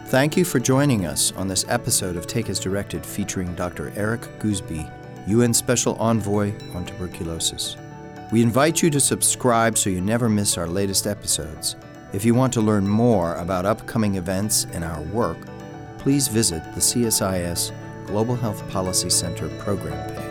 Thank 0.07 0.37
you 0.37 0.45
for 0.45 0.59
joining 0.59 1.07
us 1.07 1.33
on 1.33 1.47
this 1.47 1.65
episode 1.69 2.17
of 2.17 2.27
Take 2.27 2.51
as 2.51 2.59
Directed 2.59 3.07
featuring 3.07 3.55
Dr. 3.55 3.93
Eric 3.95 4.23
Goosby, 4.41 4.91
UN 5.29 5.55
Special 5.55 5.95
Envoy 5.97 6.53
on 6.75 6.85
Tuberculosis. 6.85 7.77
We 8.33 8.43
invite 8.43 8.81
you 8.81 8.91
to 8.91 9.01
subscribe 9.01 9.77
so 9.77 9.91
you 9.91 10.01
never 10.01 10.29
miss 10.29 10.57
our 10.57 10.69
latest 10.69 11.09
episodes. 11.09 11.75
If 12.13 12.25
you 12.25 12.33
want 12.33 12.53
to 12.53 12.61
learn 12.61 12.87
more 12.87 13.35
about 13.35 13.67
upcoming 13.67 14.15
events 14.15 14.69
and 14.73 14.85
our 14.85 15.01
work, 15.03 15.39
please 15.99 16.29
visit 16.29 16.63
the 16.75 16.81
CSIS 16.81 17.73
Global 18.07 18.37
Health 18.37 18.69
Policy 18.71 19.11
Center 19.11 19.49
program 19.59 20.15
page. 20.15 20.30